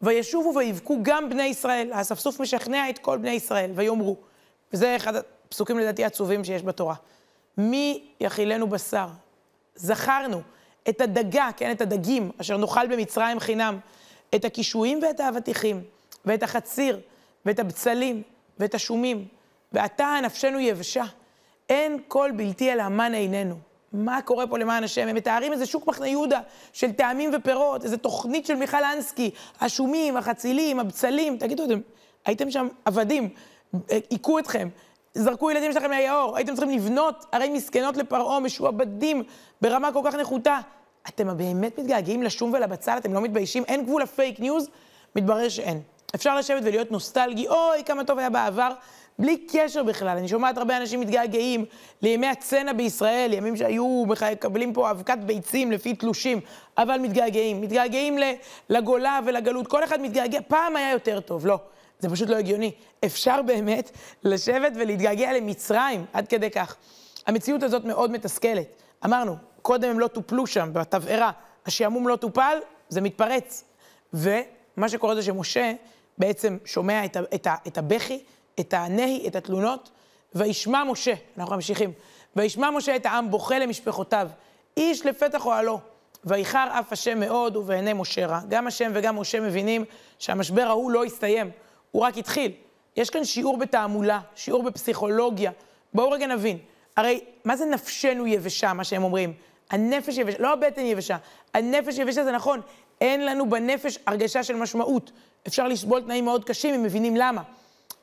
וישובו 0.01 0.53
ויבכו 0.55 0.97
גם 1.01 1.29
בני 1.29 1.43
ישראל. 1.43 1.93
האספסוף 1.93 2.39
משכנע 2.39 2.89
את 2.89 2.99
כל 2.99 3.17
בני 3.17 3.31
ישראל, 3.31 3.71
ויאמרו, 3.75 4.17
וזה 4.73 4.95
אחד 4.95 5.15
הפסוקים 5.15 5.79
לדעתי 5.79 6.03
העצובים 6.03 6.43
שיש 6.43 6.63
בתורה, 6.63 6.95
מי 7.57 8.03
יכילנו 8.19 8.67
בשר? 8.67 9.07
זכרנו 9.75 10.41
את 10.89 11.01
הדגה, 11.01 11.49
כן, 11.57 11.71
את 11.71 11.81
הדגים, 11.81 12.31
אשר 12.41 12.57
נאכל 12.57 12.87
במצרים 12.87 13.39
חינם, 13.39 13.79
את 14.35 14.45
הקישואים 14.45 14.99
ואת 15.03 15.19
האבטיחים, 15.19 15.83
ואת 16.25 16.43
החציר, 16.43 16.99
ואת 17.45 17.59
הבצלים, 17.59 18.21
ואת 18.59 18.75
השומים, 18.75 19.27
ועתה 19.71 20.15
נפשנו 20.23 20.59
יבשה. 20.59 21.03
אין 21.69 21.99
כל 22.07 22.31
בלתי 22.35 22.73
אלא 22.73 22.83
המן 22.83 23.13
עינינו. 23.13 23.55
מה 23.93 24.21
קורה 24.21 24.47
פה 24.47 24.57
למען 24.57 24.83
השם? 24.83 25.07
הם 25.07 25.15
מתארים 25.15 25.53
איזה 25.53 25.65
שוק 25.65 25.87
מחנה 25.87 26.07
יהודה 26.07 26.39
של 26.73 26.91
טעמים 26.91 27.31
ופירות, 27.33 27.83
איזה 27.83 27.97
תוכנית 27.97 28.45
של 28.45 28.55
מיכל 28.55 28.83
אנסקי, 28.83 29.31
השומים, 29.61 30.17
החצילים, 30.17 30.79
הבצלים. 30.79 31.37
תגידו, 31.37 31.65
אתם 31.65 31.79
הייתם 32.25 32.51
שם 32.51 32.67
עבדים, 32.85 33.29
היכו 33.89 34.39
אתכם, 34.39 34.69
זרקו 35.13 35.51
ילדים 35.51 35.73
שלכם 35.73 35.89
מהיאור, 35.89 36.37
הייתם 36.37 36.55
צריכים 36.55 36.75
לבנות 36.75 37.25
ערי 37.31 37.49
מסכנות 37.49 37.97
לפרעה, 37.97 38.39
משועבדים 38.39 39.23
ברמה 39.61 39.91
כל 39.91 40.01
כך 40.05 40.15
נחותה. 40.15 40.59
אתם 41.07 41.37
באמת 41.37 41.79
מתגעגעים 41.79 42.23
לשום 42.23 42.53
ולבצל? 42.53 42.97
אתם 42.97 43.13
לא 43.13 43.21
מתביישים? 43.21 43.63
אין 43.67 43.85
גבול 43.85 44.01
לפייק 44.01 44.39
ניוז? 44.39 44.67
מתברר 45.15 45.49
שאין. 45.49 45.81
אפשר 46.15 46.35
לשבת 46.35 46.61
ולהיות 46.63 46.91
נוסטלגי, 46.91 47.47
אוי, 47.47 47.83
כמה 47.85 48.03
טוב 48.03 48.19
היה 48.19 48.29
בעבר, 48.29 48.73
בלי 49.19 49.37
קשר 49.51 49.83
בכלל. 49.83 50.17
אני 50.17 50.27
שומעת 50.27 50.57
הרבה 50.57 50.77
אנשים 50.77 50.99
מתגעגעים 50.99 51.65
לימי 52.01 52.27
הצנע 52.27 52.73
בישראל, 52.73 53.33
ימים 53.33 53.57
שהיו 53.57 54.05
מקבלים 54.07 54.73
פה 54.73 54.91
אבקת 54.91 55.17
ביצים 55.17 55.71
לפי 55.71 55.95
תלושים, 55.95 56.39
אבל 56.77 56.99
מתגעגעים. 56.99 57.61
מתגעגעים 57.61 58.17
לגולה 58.69 59.19
ולגלות, 59.25 59.67
כל 59.67 59.83
אחד 59.83 60.01
מתגעגע, 60.01 60.39
פעם 60.47 60.75
היה 60.75 60.91
יותר 60.91 61.19
טוב, 61.19 61.45
לא. 61.45 61.59
זה 61.99 62.09
פשוט 62.09 62.29
לא 62.29 62.35
הגיוני. 62.35 62.71
אפשר 63.05 63.41
באמת 63.41 63.91
לשבת 64.23 64.71
ולהתגעגע 64.75 65.33
למצרים, 65.33 66.05
עד 66.13 66.27
כדי 66.27 66.49
כך. 66.49 66.75
המציאות 67.27 67.63
הזאת 67.63 67.85
מאוד 67.85 68.11
מתסכלת. 68.11 68.67
אמרנו, 69.05 69.35
קודם 69.61 69.89
הם 69.89 69.99
לא 69.99 70.07
טופלו 70.07 70.47
שם, 70.47 70.69
בתבערה, 70.73 71.31
השעמום 71.65 72.07
לא 72.07 72.15
טופל, 72.15 72.57
זה 72.89 73.01
מתפרץ. 73.01 73.63
ומה 74.13 74.89
שקורה 74.89 75.15
זה 75.15 75.23
שמשה 75.23 75.73
בעצם 76.17 76.57
שומע 76.65 77.05
את, 77.05 77.17
את, 77.35 77.47
את 77.67 77.77
הבכי, 77.77 78.23
את 78.59 78.73
הנהי, 78.73 79.27
את 79.27 79.35
התלונות, 79.35 79.89
וישמע 80.35 80.83
משה, 80.83 81.13
אנחנו 81.37 81.55
ממשיכים, 81.55 81.91
וישמע 82.35 82.71
משה 82.71 82.95
את 82.95 83.05
העם 83.05 83.31
בוכה 83.31 83.59
למשפחותיו, 83.59 84.29
איש 84.77 85.05
לפתח 85.05 85.45
אוהלו. 85.45 85.79
ואיחר 86.25 86.67
אף 86.79 86.93
השם 86.93 87.19
מאוד 87.19 87.55
ובעיני 87.55 87.93
משה 87.93 88.25
רע. 88.25 88.39
גם 88.49 88.67
השם 88.67 88.91
וגם 88.93 89.19
משה 89.19 89.39
מבינים 89.39 89.85
שהמשבר 90.19 90.61
ההוא 90.61 90.91
לא 90.91 91.03
הסתיים, 91.03 91.51
הוא 91.91 92.01
רק 92.01 92.17
התחיל. 92.17 92.51
יש 92.95 93.09
כאן 93.09 93.23
שיעור 93.23 93.57
בתעמולה, 93.57 94.19
שיעור 94.35 94.63
בפסיכולוגיה. 94.63 95.51
בואו 95.93 96.11
רגע 96.11 96.27
נבין. 96.27 96.57
הרי 96.97 97.19
מה 97.45 97.55
זה 97.55 97.65
נפשנו 97.65 98.27
יבשה, 98.27 98.73
מה 98.73 98.83
שהם 98.83 99.03
אומרים? 99.03 99.33
הנפש 99.69 100.17
יבשה, 100.17 100.37
לא 100.39 100.53
הבטן 100.53 100.85
יבשה. 100.85 101.17
הנפש 101.53 101.97
יבשה 101.97 102.23
זה 102.23 102.31
נכון, 102.31 102.61
אין 103.01 103.25
לנו 103.25 103.49
בנפש 103.49 103.97
הרגשה 104.07 104.43
של 104.43 104.55
משמעות. 104.55 105.11
אפשר 105.47 105.67
לסבול 105.67 106.01
תנאים 106.01 106.25
מאוד 106.25 106.45
קשים 106.45 106.73
אם 106.73 106.83
מבינים 106.83 107.17
למה. 107.17 107.41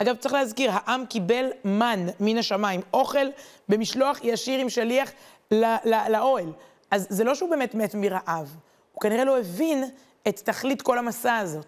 אגב, 0.02 0.16
צריך 0.16 0.35
להזכיר, 0.35 0.71
העם 0.73 1.07
קיבל 1.07 1.47
מן 1.64 2.07
מן 2.21 2.38
השמיים, 2.38 2.80
אוכל 2.92 3.26
במשלוח 3.69 4.19
ישיר 4.23 4.61
עם 4.61 4.69
שליח 4.69 5.11
לאוהל. 6.09 6.52
אז 6.90 7.07
זה 7.11 7.25
לא 7.25 7.35
שהוא 7.35 7.50
באמת 7.50 7.75
מת 7.75 7.95
מרעב, 7.95 8.57
הוא 8.92 9.00
כנראה 9.00 9.25
לא 9.25 9.38
הבין 9.38 9.85
את 10.28 10.40
תכלית 10.45 10.83
כל 10.83 10.99
המסע 10.99 11.37
הזאת. 11.37 11.66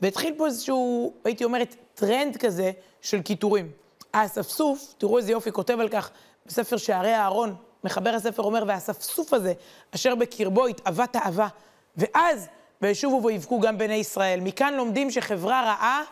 והתחיל 0.00 0.34
פה 0.36 0.46
איזשהו, 0.46 1.12
הייתי 1.24 1.44
אומרת, 1.44 1.76
טרנד 1.94 2.36
כזה 2.36 2.70
של 3.00 3.22
קיטורים. 3.22 3.70
האספסוף, 4.14 4.94
תראו 4.98 5.18
איזה 5.18 5.32
יופי 5.32 5.52
כותב 5.52 5.80
על 5.80 5.88
כך 5.88 6.10
בספר 6.46 6.76
שערי 6.76 7.14
אהרון, 7.14 7.54
מחבר 7.84 8.10
הספר 8.10 8.42
אומר, 8.42 8.64
והאספסוף 8.66 9.32
הזה, 9.32 9.52
אשר 9.94 10.14
בקרבו 10.14 10.66
התאוו 10.66 11.06
תאווה, 11.06 11.48
ואז 11.96 12.48
וישובו 12.82 13.26
ויבכו 13.26 13.60
גם 13.60 13.78
בני 13.78 13.94
ישראל. 13.94 14.40
מכאן 14.40 14.74
לומדים 14.74 15.10
שחברה 15.10 15.62
רעה 15.62 16.02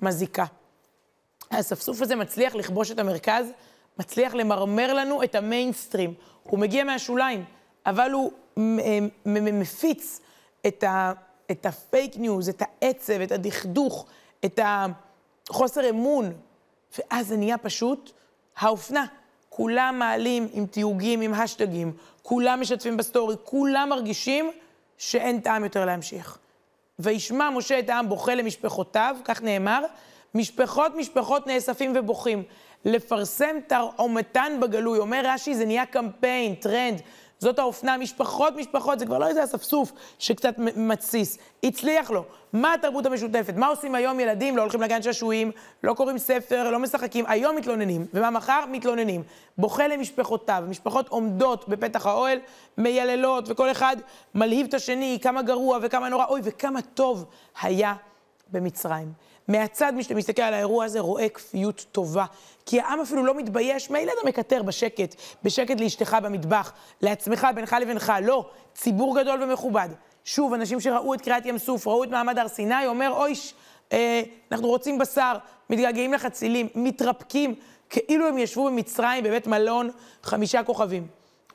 מזיקה. 0.00 0.44
האספסוף 1.54 2.02
הזה 2.02 2.16
מצליח 2.16 2.54
לכבוש 2.54 2.90
את 2.90 2.98
המרכז, 2.98 3.46
מצליח 3.98 4.34
למרמר 4.34 4.94
לנו 4.94 5.22
את 5.22 5.34
המיינסטרים. 5.34 6.14
הוא 6.42 6.58
מגיע 6.58 6.84
מהשוליים, 6.84 7.44
אבל 7.86 8.10
הוא 8.10 8.32
מפיץ 9.26 10.20
את, 10.66 10.84
ה, 10.84 11.12
את 11.50 11.66
הפייק 11.66 12.16
ניוז, 12.16 12.48
את 12.48 12.62
העצב, 12.62 13.20
את 13.20 13.32
הדכדוך, 13.32 14.06
את 14.44 14.60
החוסר 15.48 15.90
אמון, 15.90 16.32
ואז 16.98 17.28
זה 17.28 17.36
נהיה 17.36 17.58
פשוט 17.58 18.12
האופנה. 18.56 19.06
כולם 19.48 19.98
מעלים 19.98 20.48
עם 20.52 20.66
תיוגים, 20.66 21.20
עם 21.20 21.34
האשטגים, 21.34 21.92
כולם 22.22 22.60
משתפים 22.60 22.96
בסטורי, 22.96 23.34
כולם 23.44 23.88
מרגישים 23.88 24.50
שאין 24.98 25.40
טעם 25.40 25.64
יותר 25.64 25.84
להמשיך. 25.84 26.38
וישמע 26.98 27.50
משה 27.50 27.78
את 27.78 27.90
העם 27.90 28.08
בוכה 28.08 28.34
למשפחותיו, 28.34 29.16
כך 29.24 29.42
נאמר, 29.42 29.84
משפחות 30.34 30.94
משפחות 30.94 31.46
נאספים 31.46 31.92
ובוכים. 31.96 32.42
לפרסם 32.84 33.56
תרעומתן 33.66 34.52
בגלוי. 34.60 34.98
אומר 34.98 35.22
רש"י, 35.24 35.54
זה 35.54 35.64
נהיה 35.64 35.86
קמפיין, 35.86 36.54
טרנד. 36.54 37.00
זאת 37.38 37.58
האופנה, 37.58 37.96
משפחות, 37.96 38.56
משפחות, 38.56 38.98
זה 38.98 39.06
כבר 39.06 39.18
לא 39.18 39.28
איזה 39.28 39.44
אספסוף 39.44 39.92
שקצת 40.18 40.54
מתסיס. 40.76 41.38
הצליח 41.64 42.10
לו. 42.10 42.24
מה 42.52 42.74
התרבות 42.74 43.06
המשותפת? 43.06 43.54
מה 43.56 43.66
עושים 43.66 43.94
היום 43.94 44.20
ילדים? 44.20 44.56
לא 44.56 44.62
הולכים 44.62 44.82
לגן 44.82 45.02
שעשועים, 45.02 45.50
לא 45.82 45.94
קוראים 45.94 46.18
ספר, 46.18 46.70
לא 46.70 46.78
משחקים. 46.78 47.24
היום 47.28 47.56
מתלוננים, 47.56 48.06
ומה 48.14 48.30
מחר? 48.30 48.64
מתלוננים. 48.70 49.22
בוכה 49.58 49.88
למשפחותיו, 49.88 50.64
משפחות 50.68 51.08
עומדות 51.08 51.68
בפתח 51.68 52.06
האוהל, 52.06 52.38
מייללות, 52.78 53.44
וכל 53.50 53.70
אחד 53.70 53.96
מלהיב 54.34 54.66
את 54.66 54.74
השני, 54.74 55.18
כמה 55.22 55.42
גרוע 55.42 55.78
וכמה 55.82 56.08
נורא. 56.08 56.24
אוי, 56.24 56.40
וכמה 56.44 56.82
טוב 56.82 57.24
היה 57.62 57.94
במצרים. 58.52 59.23
מהצד, 59.48 59.92
מי 59.96 60.02
שאתה 60.02 60.14
מסתכל 60.14 60.42
על 60.42 60.54
האירוע 60.54 60.84
הזה, 60.84 61.00
רואה 61.00 61.28
כפיות 61.28 61.86
טובה. 61.92 62.24
כי 62.66 62.80
העם 62.80 63.00
אפילו 63.00 63.24
לא 63.24 63.34
מתבייש, 63.34 63.90
מילא 63.90 64.12
אתה 64.12 64.28
מקטר 64.28 64.62
בשקט, 64.62 65.14
בשקט 65.42 65.80
לאשתך 65.80 66.16
במטבח, 66.22 66.72
לעצמך, 67.02 67.46
בינך 67.54 67.76
לבינך, 67.80 68.12
לא, 68.22 68.50
ציבור 68.74 69.20
גדול 69.20 69.42
ומכובד. 69.42 69.88
שוב, 70.24 70.54
אנשים 70.54 70.80
שראו 70.80 71.14
את 71.14 71.20
קריעת 71.20 71.46
ים 71.46 71.58
סוף, 71.58 71.86
ראו 71.86 72.04
את 72.04 72.08
מעמד 72.08 72.38
הר 72.38 72.48
סיני, 72.48 72.86
אומר, 72.86 73.10
אויש, 73.10 73.54
אה, 73.92 74.22
אנחנו 74.52 74.68
רוצים 74.68 74.98
בשר, 74.98 75.36
מתגעגעים 75.70 76.12
לחצילים, 76.12 76.68
מתרפקים, 76.74 77.54
כאילו 77.90 78.28
הם 78.28 78.38
ישבו 78.38 78.66
במצרים 78.66 79.24
בבית 79.24 79.46
מלון 79.46 79.90
חמישה 80.22 80.62
כוכבים. 80.62 81.06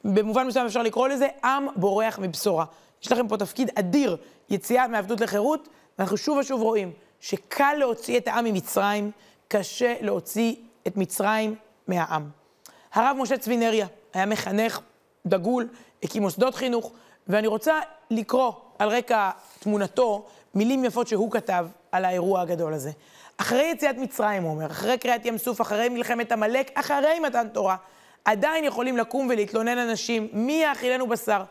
במובן 0.03 0.47
מסוים 0.47 0.65
אפשר 0.65 0.81
לקרוא 0.81 1.07
לזה 1.07 1.27
עם 1.43 1.67
בורח 1.75 2.19
מבשורה. 2.19 2.65
יש 3.03 3.11
לכם 3.11 3.27
פה 3.27 3.37
תפקיד 3.37 3.71
אדיר, 3.75 4.17
יציאה 4.49 4.87
מעבדות 4.87 5.21
לחירות, 5.21 5.69
ואנחנו 5.99 6.17
שוב 6.17 6.37
ושוב 6.37 6.61
רואים 6.61 6.91
שקל 7.21 7.73
להוציא 7.77 8.17
את 8.17 8.27
העם 8.27 8.45
ממצרים, 8.45 9.11
קשה 9.47 9.95
להוציא 10.01 10.55
את 10.87 10.97
מצרים 10.97 11.55
מהעם. 11.87 12.29
הרב 12.93 13.17
משה 13.19 13.37
צבינריה 13.37 13.87
היה 14.13 14.25
מחנך 14.25 14.79
דגול, 15.25 15.67
הקים 16.03 16.21
מוסדות 16.21 16.55
חינוך, 16.55 16.91
ואני 17.27 17.47
רוצה 17.47 17.79
לקרוא 18.11 18.51
על 18.79 18.89
רקע 18.89 19.29
תמונתו 19.59 20.25
מילים 20.55 20.85
יפות 20.85 21.07
שהוא 21.07 21.31
כתב 21.31 21.67
על 21.91 22.05
האירוע 22.05 22.41
הגדול 22.41 22.73
הזה. 22.73 22.91
אחרי 23.37 23.63
יציאת 23.63 23.97
מצרים, 23.97 24.43
הוא 24.43 24.51
אומר, 24.51 24.65
אחרי 24.65 24.97
קריאת 24.97 25.25
ים 25.25 25.37
סוף, 25.37 25.61
אחרי 25.61 25.89
מלחמת 25.89 26.31
עמלק, 26.31 26.71
אחרי 26.73 27.19
מתן 27.19 27.47
תורה, 27.47 27.75
עדיין 28.25 28.63
יכולים 28.63 28.97
לקום 28.97 29.27
ולהתלונן 29.29 29.77
אנשים, 29.77 30.27
מי 30.33 30.61
יאכילנו 30.63 31.07
בשר? 31.07 31.43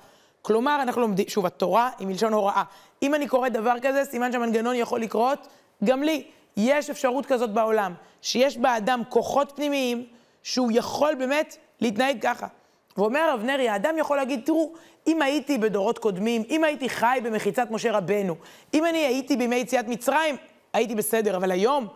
כלומר, 0.49 0.79
אנחנו 0.83 1.01
לומדים, 1.01 1.29
שוב, 1.29 1.47
התורה 1.47 1.91
היא 1.99 2.07
מלשון 2.07 2.33
הוראה. 2.33 2.63
אם 3.03 3.15
אני 3.15 3.29
קורא 3.29 3.49
דבר 3.49 3.75
כזה, 3.83 4.05
סימן 4.05 4.33
שהמנגנון 4.33 4.75
יכול 4.77 5.01
לקרות 5.01 5.49
גם 5.85 6.03
לי. 6.03 6.25
יש 6.57 6.91
אפשרות 6.91 7.27
כזאת 7.27 7.53
בעולם, 7.53 7.95
שיש 8.23 8.59
באדם 8.59 9.03
כוחות 9.09 9.53
פנימיים, 9.57 10.07
שהוא 10.43 10.71
יכול 10.75 11.15
באמת 11.15 11.57
להתנהג 11.81 12.23
ככה. 12.23 12.47
ואומר 12.97 13.21
הרב 13.21 13.43
נרי, 13.43 13.69
האדם 13.69 13.95
יכול 13.99 14.17
להגיד, 14.17 14.41
תראו, 14.45 14.73
אם 15.07 15.23
הייתי 15.23 15.59
בדורות 15.59 15.99
קודמים, 15.99 16.43
אם 16.51 16.65
הייתי 16.65 16.89
חי 16.89 17.19
במחיצת 17.23 17.69
משה 17.71 17.93
רבנו, 17.93 18.37
אם 18.75 18.85
אני 18.85 18.99
הייתי 18.99 19.37
בימי 19.37 19.57
יציאת 19.57 19.89
מצרים, 19.89 20.37
הייתי 20.73 20.95
בסדר, 20.95 21.37
אבל 21.37 21.51
היום, 21.51 21.87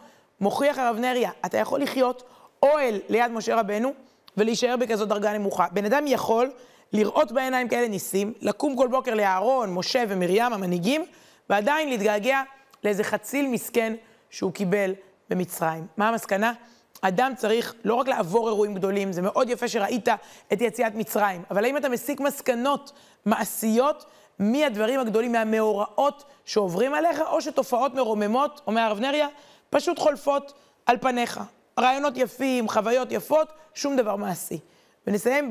מוכיח 0.41 0.79
הרב 0.79 0.97
נריה, 0.97 1.31
אתה 1.47 1.59
יכול 1.59 1.81
לחיות 1.81 2.23
אוהל 2.63 3.01
ליד 3.09 3.33
משה 3.33 3.61
רבנו 3.61 3.93
ולהישאר 4.37 4.77
בכזאת 4.77 5.09
דרגה 5.09 5.33
נמוכה. 5.33 5.67
בן 5.73 5.85
אדם 5.85 6.05
יכול 6.07 6.51
לראות 6.93 7.33
בעיניים 7.33 7.69
כאלה 7.69 7.89
ניסים, 7.89 8.33
לקום 8.41 8.77
כל 8.77 8.89
בוקר 8.89 9.15
לאהרון, 9.15 9.75
משה 9.75 10.05
ומרים, 10.09 10.53
המנהיגים, 10.53 11.05
ועדיין 11.51 11.89
להתגעגע 11.89 12.43
לאיזה 12.85 13.05
חציל 13.05 13.49
מסכן 13.49 13.95
שהוא 14.31 14.53
קיבל 14.53 14.95
במצרים. 15.31 15.87
מה 15.97 16.09
המסקנה? 16.09 16.53
אדם 17.01 17.33
צריך 17.37 17.75
לא 17.85 17.95
רק 17.95 18.09
לעבור 18.09 18.49
אירועים 18.49 18.75
גדולים, 18.75 19.13
זה 19.13 19.23
מאוד 19.23 19.51
יפה 19.51 19.69
שראית 19.69 20.09
את 20.53 20.61
יציאת 20.61 20.95
מצרים, 20.95 21.43
אבל 21.51 21.65
האם 21.65 21.77
אתה 21.77 21.89
מסיק 21.89 22.21
מסקנות 22.21 22.93
מעשיות 23.27 24.05
מהדברים 24.39 25.01
הגדולים, 25.01 25.33
מהמאורעות 25.33 26.25
שעוברים 26.45 26.95
עליך, 26.95 27.21
או 27.21 27.41
שתופעות 27.41 27.95
מרוממות, 27.95 28.61
אומר 28.67 28.81
הרב 28.81 29.01
נריה, 29.01 29.29
פשוט 29.71 29.99
חולפות 29.99 30.53
על 30.87 30.97
פניך. 30.99 31.41
רעיונות 31.81 32.17
יפים, 32.17 32.69
חוויות 32.69 33.13
יפות, 33.13 33.53
שום 33.75 33.97
דבר 33.97 34.17
מעשי. 34.17 34.59
ונסיים 35.07 35.51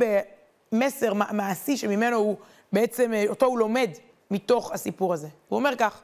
במסר 0.72 1.13
מעשי 1.13 1.78
שממנו 1.78 2.18
הוא 2.18 2.36
בעצם, 2.74 3.13
אה, 3.13 3.25
אותו 3.30 3.46
הוא 3.46 3.60
לומד 3.60 3.90
מתוך 4.32 4.72
הסיפור 4.72 5.13
הזה. 5.13 5.28
הוא 5.50 5.60
אומר 5.60 5.75
כך, 5.75 6.01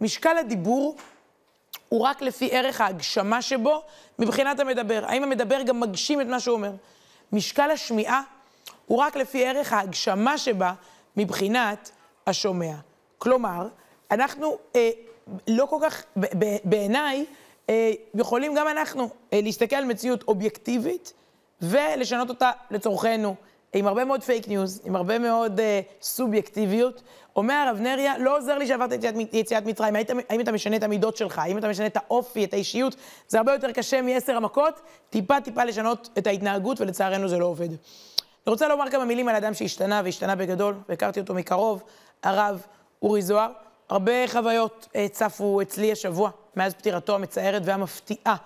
משקל 0.00 0.38
הדיבור 0.38 0.96
הוא 1.88 2.00
רק 2.00 2.22
לפי 2.22 2.48
ערך 2.52 2.80
ההגשמה 2.80 3.42
שבו 3.42 3.82
מבחינת 4.18 4.60
המדבר. 4.60 5.04
האם 5.06 5.22
המדבר 5.22 5.62
גם 5.62 5.80
מגשים 5.80 6.20
את 6.20 6.26
מה 6.26 6.40
שהוא 6.40 6.54
אומר? 6.54 6.72
משקל 7.32 7.70
השמיעה 7.70 8.22
הוא 8.86 8.98
רק 8.98 9.16
לפי 9.16 9.46
ערך 9.46 9.72
ההגשמה 9.72 10.38
שבה 10.38 10.72
מבחינת 11.16 11.90
השומע. 12.26 12.74
כלומר, 13.18 13.68
אנחנו 14.10 14.58
אה, 14.76 14.90
לא 15.48 15.66
כל 15.66 15.78
כך, 15.82 16.04
בעיניי, 16.64 17.24
אה, 17.70 17.92
יכולים 18.14 18.54
גם 18.54 18.68
אנחנו 18.68 19.08
אה, 19.32 19.40
להסתכל 19.42 19.76
על 19.76 19.84
מציאות 19.84 20.24
אובייקטיבית 20.28 21.12
ולשנות 21.62 22.28
אותה 22.28 22.50
לצורכנו, 22.70 23.34
עם 23.72 23.86
הרבה 23.86 24.04
מאוד 24.04 24.22
פייק 24.22 24.48
ניוז, 24.48 24.80
עם 24.84 24.96
הרבה 24.96 25.18
מאוד 25.18 25.60
אה, 25.60 25.80
סובייקטיביות. 26.02 27.02
אומר 27.36 27.54
הרב 27.54 27.80
נריה, 27.80 28.18
לא 28.18 28.38
עוזר 28.38 28.58
לי 28.58 28.66
שעברת 28.66 28.92
את 28.92 29.04
יציאת 29.32 29.66
מצרים, 29.66 29.96
היית, 29.96 30.10
האם 30.28 30.40
אתה 30.40 30.52
משנה 30.52 30.76
את 30.76 30.82
המידות 30.82 31.16
שלך, 31.16 31.38
האם 31.38 31.58
אתה 31.58 31.68
משנה 31.68 31.86
את 31.86 31.96
האופי, 31.96 32.44
את 32.44 32.54
האישיות, 32.54 32.96
זה 33.28 33.38
הרבה 33.38 33.52
יותר 33.52 33.72
קשה 33.72 34.02
מעשר 34.02 34.36
המכות, 34.36 34.80
טיפה 35.10 35.40
טיפה 35.40 35.64
לשנות 35.64 36.08
את 36.18 36.26
ההתנהגות, 36.26 36.80
ולצערנו 36.80 37.28
זה 37.28 37.38
לא 37.38 37.46
עובד. 37.46 37.68
אני 37.68 38.50
רוצה 38.50 38.68
לומר 38.68 38.90
כמה 38.90 39.04
מילים 39.04 39.28
על 39.28 39.36
אדם 39.36 39.54
שהשתנה, 39.54 40.00
והשתנה 40.04 40.34
בגדול, 40.34 40.74
והכרתי 40.88 41.20
אותו 41.20 41.34
מקרוב, 41.34 41.82
הרב 42.22 42.62
אורי 43.02 43.22
זוהר. 43.22 43.50
הרבה 43.88 44.28
חוויות 44.28 44.88
אה, 44.96 45.06
צפו 45.08 45.62
אצלי 45.62 45.92
השבוע, 45.92 46.30
מאז 46.56 46.74
פטירתו 46.74 47.14
המצערת 47.14 47.62
והמפתיעה 47.64 48.36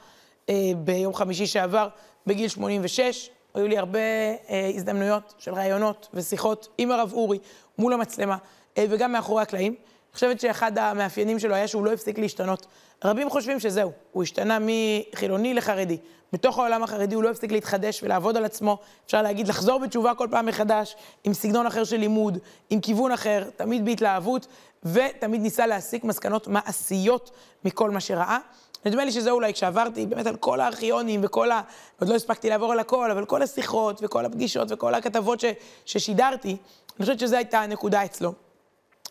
אה, 0.49 0.55
ביום 0.77 1.15
חמישי 1.15 1.47
שעבר, 1.47 1.89
בגיל 2.27 2.49
86. 2.49 3.31
היו 3.57 3.69
לי 3.69 3.79
הרבה 3.79 3.99
אה, 3.99 4.71
הזדמנויות 4.75 5.35
של 5.39 5.55
ראיונות 5.55 6.09
ושיחות 6.15 6.69
עם 6.79 6.91
הרב 6.91 7.13
אורי 7.13 7.39
מול 7.79 7.93
המצלמה, 7.93 8.37
וגם 8.79 9.13
מאחורי 9.13 9.43
הקלעים. 9.43 9.73
אני 9.73 10.15
חושבת 10.15 10.41
שאחד 10.41 10.79
המאפיינים 10.79 11.39
שלו 11.39 11.55
היה 11.55 11.69
שהוא 11.69 11.85
לא 11.85 11.93
הפסיק 11.93 12.19
להשתנות. 12.19 12.67
רבים 13.05 13.31
חושבים 13.31 13.61
שזהו, 13.61 13.93
הוא 14.13 14.23
השתנה 14.23 14.59
מחילוני 14.61 15.55
לחרדי. 15.55 15.99
בתוך 16.33 16.59
העולם 16.59 16.83
החרדי 16.83 17.15
הוא 17.15 17.23
לא 17.23 17.31
הפסיק 17.31 17.53
להתחדש 17.53 18.03
ולעבוד 18.03 18.37
על 18.37 18.45
עצמו. 18.45 18.79
אפשר 19.07 19.23
להגיד, 19.23 19.49
לחזור 19.49 19.81
בתשובה 19.81 20.15
כל 20.15 20.29
פעם 20.31 20.47
מחדש, 20.47 20.97
עם 21.25 21.35
סגנון 21.35 21.67
אחר 21.67 21.85
של 21.85 21.97
לימוד, 21.97 22.39
עם 22.71 22.81
כיוון 22.81 23.13
אחר, 23.13 23.45
תמיד 23.57 23.85
בהתלהבות, 23.85 24.47
ותמיד 24.85 25.41
ניסה 25.41 25.67
להסיק 25.67 26.05
מסקנות 26.05 26.49
מעשיות 26.49 27.31
מכל 27.65 27.91
מה 27.91 28.01
שראה. 28.01 28.39
נדמה 28.87 29.05
לי 29.05 29.13
שזה 29.13 29.31
אולי 29.31 29.53
כשעברתי 29.53 30.07
באמת 30.07 30.27
על 30.27 30.37
כל 30.37 30.61
הארכיונים 30.61 31.21
וכל 31.25 31.51
ה... 31.51 31.61
עוד 32.01 32.09
לא 32.09 32.15
הספקתי 32.15 32.51
לעבור 32.51 32.73
על 32.73 32.79
הכל, 32.81 33.11
אבל 33.11 33.25
כל 33.25 33.43
השיחות 33.43 34.01
וכל 34.03 34.25
הפגישות 34.25 34.73
וכל 34.73 34.95
הכתבות 34.95 35.41
ש... 35.41 35.45
ששידרתי, 35.85 36.49
אני 36.49 37.01
חושבת 37.01 37.19
שזו 37.19 37.37
הייתה 37.37 37.61
הנקודה 37.61 38.05
אצלו. 38.05 38.33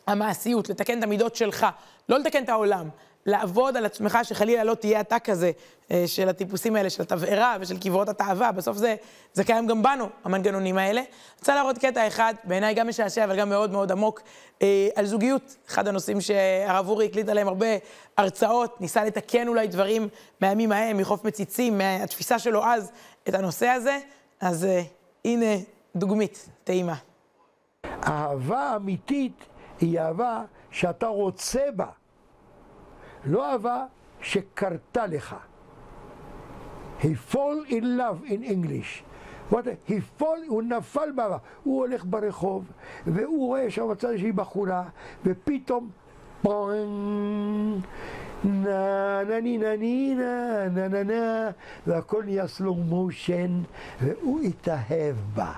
המעשיות, 0.08 0.70
לתקן 0.70 1.00
את 1.00 1.04
המידות 1.04 1.36
שלך, 1.36 1.66
לא 2.10 2.20
לתקן 2.20 2.44
את 2.44 2.50
העולם. 2.50 2.90
לעבוד 3.26 3.78
על 3.78 3.86
עצמך, 3.86 4.18
שחלילה 4.24 4.64
לא 4.64 4.74
תהיה 4.74 5.02
אתה 5.02 5.20
כזה 5.20 5.52
אה, 5.92 6.04
של 6.08 6.30
הטיפוסים 6.30 6.76
האלה, 6.76 6.90
של 6.90 7.02
התבערה 7.02 7.58
ושל 7.60 7.78
קברות 7.78 8.10
התאווה. 8.10 8.52
בסוף 8.52 8.78
זה, 8.78 8.96
זה 9.34 9.44
קיים 9.44 9.68
גם 9.68 9.84
בנו, 9.84 10.10
המנגנונים 10.24 10.78
האלה. 10.78 11.00
אני 11.02 11.10
רוצה 11.40 11.56
להראות 11.56 11.78
קטע 11.78 12.08
אחד, 12.08 12.34
בעיניי 12.44 12.74
גם 12.74 12.88
משעשע, 12.88 13.24
אבל 13.24 13.40
גם 13.40 13.50
מאוד 13.50 13.72
מאוד 13.72 13.92
עמוק, 13.92 14.22
אה, 14.62 14.88
על 14.96 15.06
זוגיות. 15.06 15.56
אחד 15.68 15.88
הנושאים 15.88 16.22
שהרב 16.22 16.90
אורי 16.90 17.06
הקליט 17.06 17.30
עליהם 17.30 17.48
הרבה 17.48 17.68
הרצאות, 18.18 18.82
ניסה 18.82 19.04
לתקן 19.04 19.48
אולי 19.48 19.68
דברים 19.68 20.08
מהימים 20.42 20.72
ההם, 20.72 20.98
מחוף 20.98 21.26
מציצים, 21.26 21.78
מהתפיסה 21.78 22.40
שלו 22.40 22.66
אז, 22.66 22.92
את 23.30 23.34
הנושא 23.34 23.68
הזה. 23.68 24.00
אז 24.40 24.66
אה, 24.66 24.82
הנה 25.26 25.56
דוגמית, 25.96 26.50
טעימה. 26.64 26.96
אהבה 27.86 28.76
אמיתית 28.76 29.46
היא 29.82 30.00
אהבה 30.00 30.42
שאתה 30.72 31.08
רוצה 31.08 31.62
בה. 31.76 31.86
לא 33.26 33.52
אהבה 33.52 33.86
שקרתה 34.22 35.08
לך. 35.08 35.36
He 37.02 37.34
fall 37.34 37.70
in 37.70 37.84
love 37.98 38.30
in 38.30 38.44
English. 38.44 39.04
What, 39.52 39.66
he 39.88 40.22
fall, 40.22 40.48
הוא 40.48 40.64
נפל 40.64 41.12
באהבה. 41.16 41.38
הוא 41.64 41.80
הולך 41.80 42.06
ברחוב, 42.06 42.66
והוא 43.08 43.48
רואה 43.48 43.72
שם 43.72 43.88
בצד 43.92 44.10
איזושהי 44.10 44.32
בחורה, 44.32 44.84
ופתאום 45.26 45.90
נה 48.46 49.24
נה 49.24 49.40
נה 49.42 49.76
ני 49.78 50.16
נה 50.16 50.70
נה 50.70 50.88
נה 50.88 51.04
נה, 51.04 51.50
והכל 51.88 52.24
נהיה 52.24 52.48
סלואו 52.48 52.76
מושן, 52.76 53.62
והוא 54.02 54.42
התאהב 54.42 55.16
בה. 55.34 55.52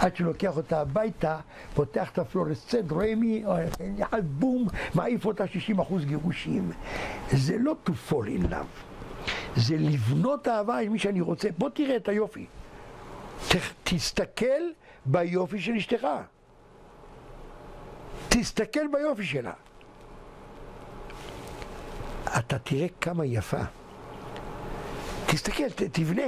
עד 0.00 0.16
שלוקח 0.16 0.56
אותה 0.56 0.80
הביתה, 0.80 1.38
פותח 1.74 2.10
את 2.10 2.18
הפלורסצנט, 2.18 2.90
רואה 2.90 3.14
מי, 3.14 3.44
יחד 3.98 4.22
בום, 4.24 4.68
מעיף 4.94 5.24
אותה 5.24 5.46
60 5.46 5.78
אחוז 5.78 6.04
גירושים. 6.04 6.72
זה 7.30 7.56
לא 7.58 7.74
to 7.86 7.90
fall 8.10 8.26
in 8.40 8.52
love, 8.52 9.30
זה 9.56 9.76
לבנות 9.76 10.48
אהבה 10.48 10.78
עם 10.78 10.92
מי 10.92 10.98
שאני 10.98 11.20
רוצה. 11.20 11.48
בוא 11.58 11.70
תראה 11.70 11.96
את 11.96 12.08
היופי. 12.08 12.46
ת, 13.48 13.54
תסתכל 13.84 14.62
ביופי 15.06 15.60
של 15.60 15.72
אשתך. 15.72 16.06
תסתכל 18.28 18.86
ביופי 18.92 19.24
שלה. 19.24 19.52
אתה 22.38 22.58
תראה 22.58 22.86
כמה 23.00 23.26
יפה. 23.26 23.62
תסתכל, 25.26 25.68
ת, 25.68 25.82
תבנה. 25.82 26.22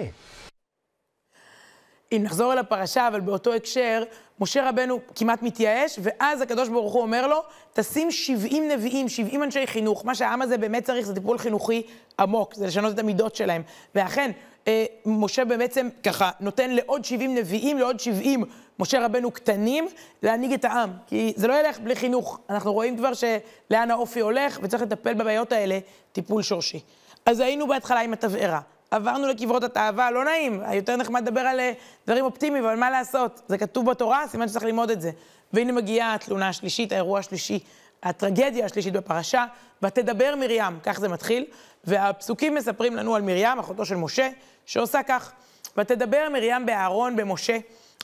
אם 2.12 2.22
נחזור 2.22 2.52
אל 2.52 2.58
הפרשה, 2.58 3.08
אבל 3.08 3.20
באותו 3.20 3.54
הקשר, 3.54 4.02
משה 4.40 4.68
רבנו 4.68 5.00
כמעט 5.14 5.42
מתייאש, 5.42 5.98
ואז 6.02 6.40
הקדוש 6.40 6.68
ברוך 6.68 6.92
הוא 6.92 7.02
אומר 7.02 7.26
לו, 7.26 7.42
תשים 7.72 8.10
70 8.10 8.68
נביאים, 8.68 9.08
70 9.08 9.42
אנשי 9.42 9.66
חינוך. 9.66 10.04
מה 10.04 10.14
שהעם 10.14 10.42
הזה 10.42 10.58
באמת 10.58 10.84
צריך 10.84 11.06
זה 11.06 11.14
טיפול 11.14 11.38
חינוכי 11.38 11.82
עמוק, 12.20 12.54
זה 12.54 12.66
לשנות 12.66 12.94
את 12.94 12.98
המידות 12.98 13.36
שלהם. 13.36 13.62
ואכן, 13.94 14.30
אה, 14.68 14.84
משה 15.06 15.44
בעצם 15.44 15.88
ככה 16.02 16.30
נותן 16.40 16.70
לעוד 16.70 17.04
70 17.04 17.34
נביאים, 17.34 17.78
לעוד 17.78 18.00
70 18.00 18.44
משה 18.78 19.04
רבנו 19.04 19.30
קטנים, 19.30 19.88
להנהיג 20.22 20.52
את 20.52 20.64
העם. 20.64 20.90
כי 21.06 21.32
זה 21.36 21.46
לא 21.46 21.60
ילך 21.60 21.78
בלי 21.78 21.96
חינוך. 21.96 22.40
אנחנו 22.50 22.72
רואים 22.72 22.96
כבר 22.96 23.10
שלאן 23.14 23.90
האופי 23.90 24.20
הולך, 24.20 24.58
וצריך 24.62 24.82
לטפל 24.82 25.14
בבעיות 25.14 25.52
האלה 25.52 25.78
טיפול 26.12 26.42
שורשי. 26.42 26.80
אז 27.26 27.40
היינו 27.40 27.66
בהתחלה 27.66 28.00
עם 28.00 28.12
התבערה. 28.12 28.60
עברנו 28.90 29.26
לקברות 29.26 29.64
התאווה, 29.64 30.10
לא 30.10 30.24
נעים, 30.24 30.62
יותר 30.72 30.96
נחמד 30.96 31.22
לדבר 31.22 31.40
על 31.40 31.60
אה, 31.60 31.72
דברים 32.06 32.24
אופטימיים, 32.24 32.64
אבל 32.64 32.76
מה 32.76 32.90
לעשות? 32.90 33.42
זה 33.48 33.58
כתוב 33.58 33.90
בתורה, 33.90 34.24
סימן 34.28 34.48
שצריך 34.48 34.64
ללמוד 34.64 34.90
את 34.90 35.00
זה. 35.00 35.10
והנה 35.52 35.72
מגיעה 35.72 36.14
התלונה 36.14 36.48
השלישית, 36.48 36.92
האירוע 36.92 37.18
השלישי, 37.18 37.58
הטרגדיה 38.02 38.64
השלישית 38.64 38.92
בפרשה, 38.92 39.44
ותדבר 39.82 40.34
מרים, 40.36 40.80
כך 40.82 41.00
זה 41.00 41.08
מתחיל, 41.08 41.44
והפסוקים 41.84 42.54
מספרים 42.54 42.96
לנו 42.96 43.14
על 43.14 43.22
מרים, 43.22 43.58
אחותו 43.58 43.84
של 43.84 43.96
משה, 43.96 44.28
שעושה 44.66 45.02
כך, 45.02 45.32
ותדבר 45.76 46.28
מרים 46.32 46.66
באהרון 46.66 47.16
במשה, 47.16 47.58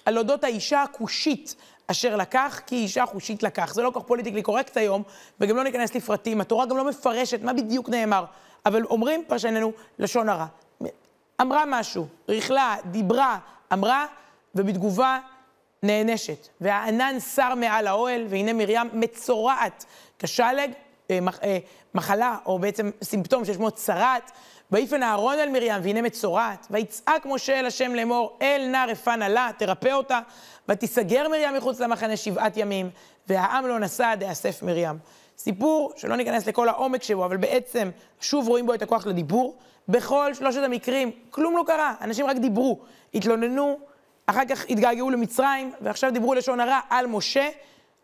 על 0.06 0.18
אודות 0.18 0.44
האישה 0.44 0.82
הכושית 0.82 1.54
אשר 1.86 2.16
לקח, 2.16 2.60
כי 2.66 2.76
אישה 2.76 3.06
חושית 3.06 3.42
לקח. 3.42 3.74
זה 3.74 3.82
לא 3.82 3.90
כל 3.90 4.00
כך 4.00 4.06
פוליטיקלי 4.06 4.42
קורקט 4.42 4.76
היום, 4.76 5.02
וגם 5.40 5.56
לא 5.56 5.64
ניכנס 5.64 5.94
לפרטים. 5.94 6.40
התורה 6.40 6.66
גם 6.66 6.76
לא 6.76 6.84
מפרשת 6.84 7.42
מה 7.42 7.52
בדיוק 7.52 7.88
נאמר, 7.88 8.24
אבל 8.66 8.84
אומרים 8.84 9.24
פרשננו 9.26 9.72
לשון 9.98 10.28
הרע. 10.28 10.46
אמרה 11.40 11.64
משהו, 11.66 12.06
ריכלה, 12.28 12.76
דיברה, 12.84 13.38
אמרה, 13.72 14.06
ובתגובה 14.54 15.18
נענשת. 15.82 16.48
והענן 16.60 17.20
שר 17.20 17.54
מעל 17.54 17.86
האוהל, 17.86 18.26
והנה 18.28 18.52
מרים 18.52 18.88
מצורעת 18.92 19.84
כשלג, 20.18 20.70
אה, 21.10 21.18
אה, 21.42 21.58
מחלה, 21.94 22.36
או 22.46 22.58
בעצם 22.58 22.90
סימפטום 23.02 23.44
ששמו 23.44 23.70
צרעת. 23.70 24.30
ויפן 24.70 25.02
אהרון 25.02 25.38
אל 25.38 25.48
מרים, 25.48 25.72
והנה 25.82 26.02
מצורעת. 26.02 26.66
ויצעק 26.70 27.26
משה 27.26 27.60
אל 27.60 27.66
השם 27.66 27.94
לאמור, 27.94 28.38
אל 28.42 28.68
נא 28.72 28.86
רפנה 28.88 29.28
לה, 29.28 29.50
תרפא 29.58 29.92
אותה. 29.92 30.20
ותיסגר 30.68 31.28
מרים 31.28 31.54
מחוץ 31.54 31.80
למחנה 31.80 32.16
שבעת 32.16 32.56
ימים, 32.56 32.90
והעם 33.28 33.66
לא 33.66 33.78
נסע, 33.78 34.14
דאסף 34.14 34.62
מרים. 34.62 34.98
סיפור 35.38 35.92
שלא 35.96 36.16
ניכנס 36.16 36.46
לכל 36.46 36.68
העומק 36.68 37.02
שבו, 37.02 37.24
אבל 37.24 37.36
בעצם 37.36 37.90
שוב 38.20 38.48
רואים 38.48 38.66
בו 38.66 38.74
את 38.74 38.82
הכוח 38.82 39.06
לדיבור. 39.06 39.56
בכל 39.88 40.34
שלושת 40.34 40.60
המקרים 40.64 41.10
כלום 41.30 41.56
לא 41.56 41.62
קרה, 41.66 41.94
אנשים 42.00 42.26
רק 42.26 42.36
דיברו, 42.36 42.78
התלוננו, 43.14 43.78
אחר 44.26 44.44
כך 44.48 44.64
התגעגעו 44.70 45.10
למצרים, 45.10 45.72
ועכשיו 45.80 46.12
דיברו 46.12 46.34
לשון 46.34 46.60
הרע 46.60 46.80
על 46.90 47.06
משה, 47.06 47.48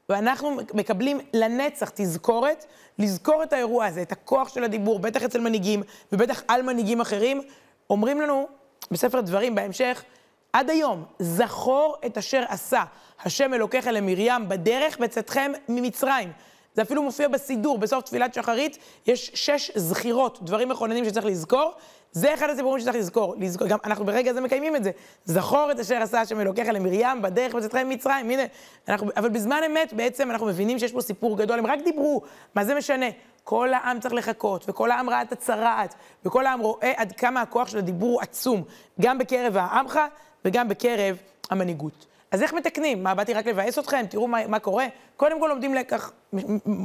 ואנחנו 0.08 0.56
מקבלים 0.74 1.20
לנצח 1.34 1.90
תזכורת, 1.94 2.64
לזכור 2.98 3.42
את 3.42 3.52
האירוע 3.52 3.86
הזה, 3.86 4.02
את 4.02 4.12
הכוח 4.12 4.48
של 4.48 4.64
הדיבור, 4.64 4.98
בטח 4.98 5.22
אצל 5.22 5.40
מנהיגים, 5.40 5.82
ובטח 6.12 6.42
על 6.48 6.62
מנהיגים 6.62 7.00
אחרים. 7.00 7.42
אומרים 7.90 8.20
לנו 8.20 8.48
בספר 8.90 9.20
דברים 9.20 9.54
בהמשך, 9.54 10.04
עד 10.52 10.70
היום, 10.70 11.04
זכור 11.18 11.96
את 12.06 12.18
אשר 12.18 12.42
עשה 12.48 12.84
השם 13.24 13.54
אלוקיך 13.54 13.86
למרים 13.92 14.48
בדרך 14.48 14.98
בצאתכם 14.98 15.52
ממצרים. 15.68 16.32
זה 16.74 16.82
אפילו 16.82 17.02
מופיע 17.02 17.28
בסידור, 17.28 17.78
בסוף 17.78 18.04
תפילת 18.04 18.34
שחרית 18.34 18.78
יש 19.06 19.30
שש 19.34 19.70
זכירות, 19.74 20.38
דברים 20.42 20.68
מכוננים 20.68 21.04
שצריך 21.04 21.26
לזכור. 21.26 21.72
זה 22.12 22.34
אחד 22.34 22.50
הסיפורים 22.50 22.80
שצריך 22.80 22.96
לזכור. 22.96 23.34
לזכור. 23.38 23.68
גם 23.68 23.78
אנחנו 23.84 24.04
ברגע 24.04 24.30
הזה 24.30 24.40
מקיימים 24.40 24.76
את 24.76 24.84
זה. 24.84 24.90
זכור 25.24 25.68
את 25.70 25.78
אשר 25.78 25.96
עשה 25.96 26.20
השם 26.20 26.40
אלוקיך 26.40 26.68
למרים 26.68 27.22
בדרך 27.22 27.54
בצאתכם 27.54 27.88
ממצרים. 27.88 28.30
הנה, 28.30 28.42
אנחנו, 28.88 29.10
אבל 29.16 29.28
בזמן 29.28 29.60
אמת 29.66 29.92
בעצם 29.92 30.30
אנחנו 30.30 30.46
מבינים 30.46 30.78
שיש 30.78 30.92
פה 30.92 31.00
סיפור 31.00 31.38
גדול, 31.38 31.58
הם 31.58 31.66
רק 31.66 31.78
דיברו, 31.84 32.22
מה 32.54 32.64
זה 32.64 32.74
משנה? 32.74 33.06
כל 33.44 33.74
העם 33.74 34.00
צריך 34.00 34.14
לחכות, 34.14 34.64
וכל 34.68 34.90
העם 34.90 35.10
ראה 35.10 35.22
את 35.22 35.32
הצרעת, 35.32 35.94
וכל 36.24 36.46
העם 36.46 36.60
רואה 36.60 36.92
עד 36.96 37.12
כמה 37.12 37.40
הכוח 37.40 37.68
של 37.68 37.78
הדיבור 37.78 38.22
עצום, 38.22 38.62
גם 39.00 39.18
בקרב 39.18 39.56
העמך 39.56 40.00
וגם 40.44 40.68
בקרב 40.68 41.16
המנהיגות. 41.50 42.06
אז 42.30 42.42
איך 42.42 42.52
מתקנים? 42.52 43.02
מה, 43.02 43.14
באתי 43.14 43.34
רק 43.34 43.46
לבאס 43.46 43.78
אתכם? 43.78 44.06
תראו 44.10 44.28
מה, 44.28 44.46
מה 44.46 44.58
קורה. 44.58 44.86
קודם 45.16 45.40
כל 45.40 45.46
לומדים 45.46 45.74
לקח, 45.74 46.12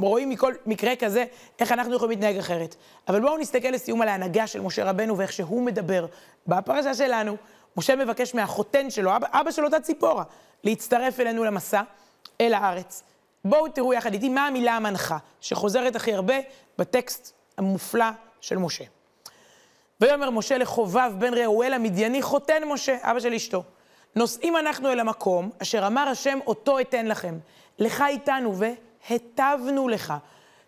רואים 0.00 0.28
מכל 0.28 0.54
מקרה 0.66 0.96
כזה 0.96 1.24
איך 1.58 1.72
אנחנו 1.72 1.94
יכולים 1.94 2.10
להתנהג 2.18 2.36
אחרת. 2.36 2.76
אבל 3.08 3.20
בואו 3.20 3.38
נסתכל 3.38 3.68
לסיום 3.68 4.02
על 4.02 4.08
ההנהגה 4.08 4.46
של 4.46 4.60
משה 4.60 4.84
רבנו 4.84 5.18
ואיך 5.18 5.32
שהוא 5.32 5.62
מדבר. 5.62 6.06
בפרשה 6.46 6.94
שלנו, 6.94 7.36
משה 7.76 7.96
מבקש 7.96 8.34
מהחותן 8.34 8.90
שלו, 8.90 9.16
אבא, 9.16 9.26
אבא 9.32 9.50
של 9.50 9.64
אותה 9.64 9.80
ציפורה, 9.80 10.24
להצטרף 10.64 11.20
אלינו 11.20 11.44
למסע, 11.44 11.82
אל 12.40 12.54
הארץ. 12.54 13.02
בואו 13.44 13.68
תראו 13.68 13.94
יחד 13.94 14.12
איתי 14.12 14.28
מה 14.28 14.46
המילה 14.46 14.76
המנחה, 14.76 15.18
שחוזרת 15.40 15.96
הכי 15.96 16.14
הרבה 16.14 16.34
בטקסט 16.78 17.32
המופלא 17.58 18.06
של 18.40 18.58
משה. 18.58 18.84
ויאמר 20.00 20.30
משה 20.30 20.58
לחובב 20.58 21.12
בן 21.18 21.34
ראואל 21.34 21.72
המדייני, 21.72 22.22
חותן 22.22 22.62
משה, 22.64 22.96
אבא 23.02 23.20
של 23.20 23.34
אשתו. 23.34 23.62
נוסעים 24.16 24.56
אנחנו 24.56 24.92
אל 24.92 25.00
המקום 25.00 25.50
אשר 25.62 25.86
אמר 25.86 26.08
השם 26.08 26.38
אותו 26.46 26.80
אתן 26.80 27.06
לכם. 27.06 27.38
לך 27.78 28.04
איתנו 28.08 28.54
והטבנו 28.56 29.88
לך. 29.88 30.14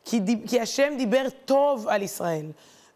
כי, 0.05 0.21
דיב, 0.21 0.49
כי 0.49 0.61
השם 0.61 0.95
דיבר 0.99 1.27
טוב 1.45 1.89
על 1.89 2.03
ישראל. 2.03 2.47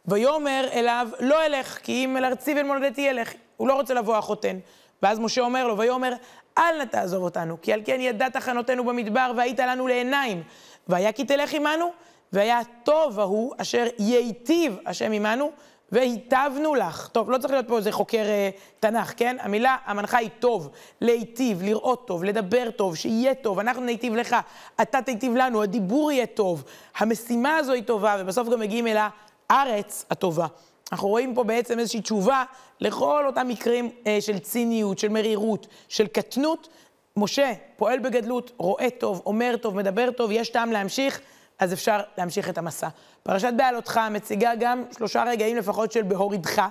ויאמר 0.07 0.69
אליו, 0.73 1.09
לא 1.21 1.47
אלך, 1.47 1.79
כי 1.83 2.05
אם 2.05 2.17
אל 2.17 2.25
ארצי 2.25 2.55
ואל 2.55 2.63
מולדתי 2.63 3.11
אלך. 3.11 3.33
הוא 3.57 3.69
לא 3.69 3.75
רוצה 3.75 3.95
לבוא 3.95 4.17
החותן. 4.17 4.59
ואז 5.03 5.19
משה 5.19 5.41
אומר 5.41 5.67
לו, 5.67 5.79
ויאמר, 5.79 6.13
אל 6.59 6.79
נא 6.79 6.85
תעזוב 6.85 7.23
אותנו, 7.23 7.57
כי 7.63 7.73
על 7.73 7.81
כן 7.85 8.01
ידעת 8.01 8.37
חנותנו 8.37 8.85
במדבר, 8.85 9.33
והיית 9.37 9.61
לנו 9.61 9.87
לעיניים. 9.87 10.43
והיה 10.89 11.13
כי 11.13 11.25
תלך 11.25 11.55
עמנו, 11.55 11.93
והיה 12.33 12.59
הטוב 12.59 13.21
ההוא 13.21 13.55
אשר 13.59 13.87
ייטיב 13.99 14.79
השם 14.87 15.13
עמנו, 15.13 15.51
והיטבנו 15.93 16.75
לך. 16.75 17.09
טוב, 17.13 17.31
לא 17.31 17.39
צריך 17.39 17.53
להיות 17.53 17.69
פה 17.69 17.77
איזה 17.77 17.93
חוקר 17.93 18.23
אה, 18.23 18.51
תנ"ך, 18.81 19.13
כן? 19.17 19.37
המילה 19.41 19.77
המנחה 19.85 20.19
היא 20.19 20.31
טוב, 20.39 20.69
להיטיב, 21.01 21.63
לראות 21.63 22.07
טוב, 22.07 22.25
לדבר 22.25 22.71
טוב, 22.71 22.97
שיהיה 22.97 23.35
טוב, 23.35 23.59
אנחנו 23.59 23.83
ניטיב 23.83 24.15
לך, 24.15 24.37
אתה 24.83 25.03
תיטיב 25.03 25.37
לנו, 25.37 25.63
הדיבור 25.63 26.13
יהיה 26.13 26.27
טוב, 26.27 26.65
המשימה 26.97 27.57
הזו 27.57 27.73
היא 27.73 27.83
טובה, 27.83 28.17
ובסוף 28.19 28.49
גם 28.49 28.61
מגיעים 28.61 28.87
אל 28.87 28.97
הארץ 29.51 30.05
הטובה. 30.11 30.47
אנחנו 30.93 31.09
רואים 31.09 31.35
פה 31.35 31.45
בעצם 31.45 31.79
איזושהי 31.79 32.01
תשובה 32.01 32.45
לכל 32.81 33.27
אותם 33.27 33.49
מקרים 33.49 33.91
אה, 34.07 34.19
של 34.21 34.39
ציניות, 34.39 34.99
של 34.99 35.09
מרירות, 35.09 35.67
של 35.89 36.07
קטנות. 36.07 36.69
משה 37.17 37.53
פועל 37.77 37.99
בגדלות, 37.99 38.53
רואה 38.57 38.91
טוב, 38.91 39.23
אומר 39.27 39.57
טוב, 39.61 39.77
מדבר 39.77 40.11
טוב, 40.11 40.31
יש 40.31 40.49
טעם 40.49 40.73
להמשיך. 40.73 41.21
אז 41.59 41.73
אפשר 41.73 42.01
להמשיך 42.19 42.49
את 42.49 42.59
המסע. 42.59 42.89
פרשת 43.23 43.53
בעלותך 43.57 44.01
מציגה 44.11 44.53
גם 44.61 44.85
שלושה 44.97 45.25
רגעים 45.27 45.57
לפחות 45.57 45.93
של 45.93 46.03
בהורידך. 46.03 46.63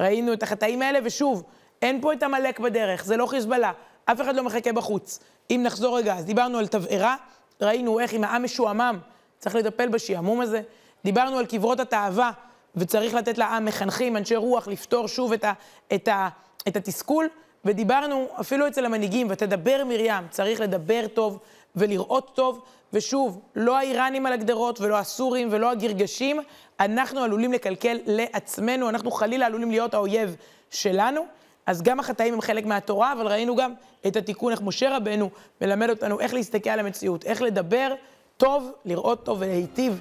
ראינו 0.00 0.32
את 0.32 0.42
החטאים 0.42 0.82
האלה, 0.82 0.98
ושוב, 1.04 1.42
אין 1.82 2.00
פה 2.00 2.12
את 2.12 2.22
עמלק 2.22 2.60
בדרך, 2.60 3.04
זה 3.04 3.16
לא 3.16 3.26
חיזבאללה, 3.26 3.72
אף 4.04 4.20
אחד 4.20 4.36
לא 4.36 4.42
מחכה 4.42 4.72
בחוץ. 4.72 5.20
אם 5.50 5.60
נחזור 5.64 5.98
רגע, 5.98 6.14
אז 6.14 6.24
דיברנו 6.24 6.58
על 6.58 6.66
תבערה, 6.66 7.16
ראינו 7.60 8.00
איך 8.00 8.14
אם 8.14 8.24
העם 8.24 8.44
משועמם, 8.44 8.98
צריך 9.38 9.54
לטפל 9.54 9.88
בשעמום 9.88 10.40
הזה. 10.40 10.62
דיברנו 11.04 11.38
על 11.38 11.46
קברות 11.46 11.80
התאווה, 11.80 12.30
וצריך 12.76 13.14
לתת 13.14 13.38
לעם 13.38 13.64
מחנכים, 13.64 14.16
אנשי 14.16 14.36
רוח, 14.36 14.68
לפתור 14.68 15.08
שוב 15.08 15.32
את, 15.32 15.44
ה, 15.44 15.52
את, 15.94 16.08
ה, 16.08 16.28
את 16.68 16.76
התסכול. 16.76 17.28
ודיברנו 17.64 18.28
אפילו 18.40 18.68
אצל 18.68 18.84
המנהיגים, 18.84 19.26
ותדבר 19.30 19.84
מרים, 19.84 20.28
צריך 20.30 20.60
לדבר 20.60 21.06
טוב 21.14 21.38
ולראות 21.76 22.30
טוב, 22.34 22.60
ושוב, 22.92 23.40
לא 23.56 23.78
האיראנים 23.78 24.26
על 24.26 24.32
הגדרות, 24.32 24.80
ולא 24.80 24.98
הסורים, 24.98 25.48
ולא 25.50 25.70
הגרגשים, 25.70 26.40
אנחנו 26.80 27.20
עלולים 27.20 27.52
לקלקל 27.52 27.98
לעצמנו, 28.06 28.88
אנחנו 28.88 29.10
חלילה 29.10 29.46
עלולים 29.46 29.70
להיות 29.70 29.94
האויב 29.94 30.36
שלנו. 30.70 31.20
אז 31.66 31.82
גם 31.82 32.00
החטאים 32.00 32.34
הם 32.34 32.40
חלק 32.40 32.66
מהתורה, 32.66 33.12
אבל 33.12 33.26
ראינו 33.26 33.56
גם 33.56 33.72
את 34.06 34.16
התיקון, 34.16 34.52
איך 34.52 34.62
משה 34.62 34.96
רבנו 34.96 35.30
מלמד 35.60 35.90
אותנו 35.90 36.20
איך 36.20 36.34
להסתכל 36.34 36.70
על 36.70 36.80
המציאות, 36.80 37.24
איך 37.24 37.42
לדבר 37.42 37.94
טוב, 38.36 38.72
לראות 38.84 39.24
טוב 39.24 39.38
ולהיטיב. 39.40 40.00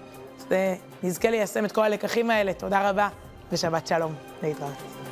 נזכה 1.03 1.29
ליישם 1.29 1.65
את 1.65 1.71
כל 1.71 1.81
הלקחים 1.81 2.29
האלה. 2.29 2.53
תודה 2.53 2.89
רבה, 2.89 3.09
ושבת 3.51 3.87
שלום. 3.87 4.13
להתראות. 4.43 5.02